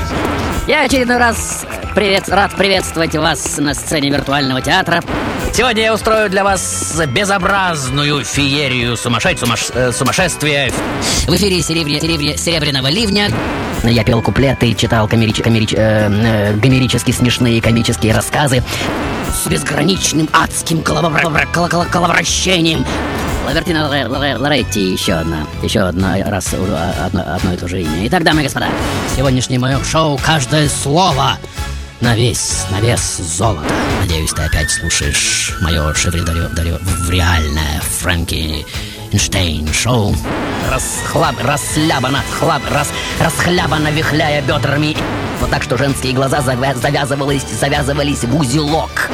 я 0.66 0.82
очередной 0.82 1.18
раз 1.18 1.66
привет, 1.94 2.28
рад 2.28 2.54
приветствовать 2.54 3.14
вас 3.16 3.58
на 3.58 3.74
сцене 3.74 4.08
виртуального 4.10 4.62
театра. 4.62 5.02
Сегодня 5.52 5.82
я 5.84 5.94
устрою 5.94 6.30
для 6.30 6.44
вас 6.44 7.00
безобразную 7.08 8.24
феерию 8.24 8.96
сумасшедь, 8.96 9.38
сумаш- 9.42 9.72
э, 9.74 9.92
сумасшествия. 9.92 10.70
В 11.26 11.34
эфире 11.34 11.58
серебря- 11.60 12.00
серебря- 12.00 12.36
«Серебряного 12.36 12.86
ливня». 12.88 13.28
Я 13.82 14.04
пел 14.04 14.22
куплеты, 14.22 14.72
читал 14.74 15.08
комерич- 15.08 15.42
комерич- 15.42 15.74
э, 15.76 16.08
э, 16.10 16.52
гомерически 16.54 17.10
смешные 17.10 17.60
комические 17.60 18.14
рассказы 18.14 18.62
с 19.32 19.46
безграничным 19.48 20.28
адским 20.32 20.82
коловращением. 20.82 22.84
Лавертина 23.44 23.88
Лоре- 23.88 24.06
Лоре- 24.06 24.36
Лоретти, 24.36 24.92
еще 24.92 25.14
одна, 25.14 25.46
еще 25.62 25.80
одна 25.80 26.16
раз 26.26 26.54
а, 26.54 27.06
одно, 27.06 27.24
одно 27.34 27.54
и 27.54 27.56
то 27.56 27.66
же 27.66 27.80
имя. 27.80 28.06
Итак, 28.06 28.22
дамы 28.22 28.42
и 28.42 28.44
господа, 28.44 28.68
сегодняшнее 29.16 29.58
мое 29.58 29.82
шоу 29.82 30.18
«Каждое 30.22 30.68
слово» 30.68 31.38
на 32.00 32.14
вес, 32.14 32.66
на 32.70 32.80
вес 32.80 33.18
золота. 33.18 33.72
Надеюсь, 34.00 34.30
ты 34.32 34.42
опять 34.42 34.70
слушаешь 34.70 35.54
мое 35.60 35.92
шевредарё 35.94 36.48
дарё 36.50 36.78
в 36.80 37.10
реальное 37.10 37.80
Фрэнки 38.00 38.64
Эйнштейн 39.12 39.72
шоу. 39.72 40.14
Расхлаб, 40.70 41.34
расслабано, 41.42 42.22
хлаб, 42.38 42.62
рас, 42.70 42.88
расхлябано, 43.20 43.88
вихляя 43.88 44.42
бедрами. 44.42 44.96
Вот 45.40 45.50
так, 45.50 45.62
что 45.62 45.76
женские 45.76 46.12
глаза 46.12 46.38
завя- 46.38 46.76
завязывались, 46.76 47.44
завязывались 47.58 48.24
в 48.24 48.36
узелок. 48.36 49.10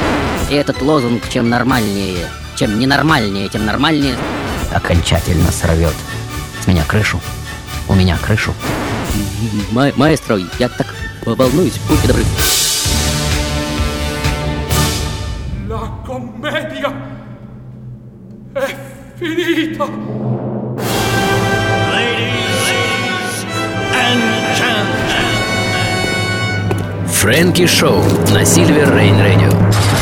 И 0.49 0.55
этот 0.55 0.81
лозунг, 0.81 1.27
чем 1.29 1.49
нормальнее, 1.49 2.27
чем 2.55 2.77
ненормальнее, 2.77 3.49
тем 3.49 3.65
нормальнее, 3.65 4.17
окончательно 4.73 5.51
сорвет 5.51 5.93
с 6.63 6.67
меня 6.67 6.83
крышу. 6.83 7.19
У 7.87 7.95
меня 7.95 8.17
крышу. 8.17 8.53
Ма- 9.71 9.93
маэстро, 9.95 10.39
я 10.59 10.69
так 10.69 10.87
волнуюсь, 11.25 11.79
будьте 11.87 12.07
добры. 12.07 12.25
La 15.85 15.91
commedia 16.03 16.91
è 18.53 18.75
finita. 19.13 19.87
Фрэнки 27.05 27.67
Шоу 27.67 28.01
на 28.33 28.43
Сильвер 28.45 28.95
Рейн 28.95 29.19
Радио. 29.19 29.94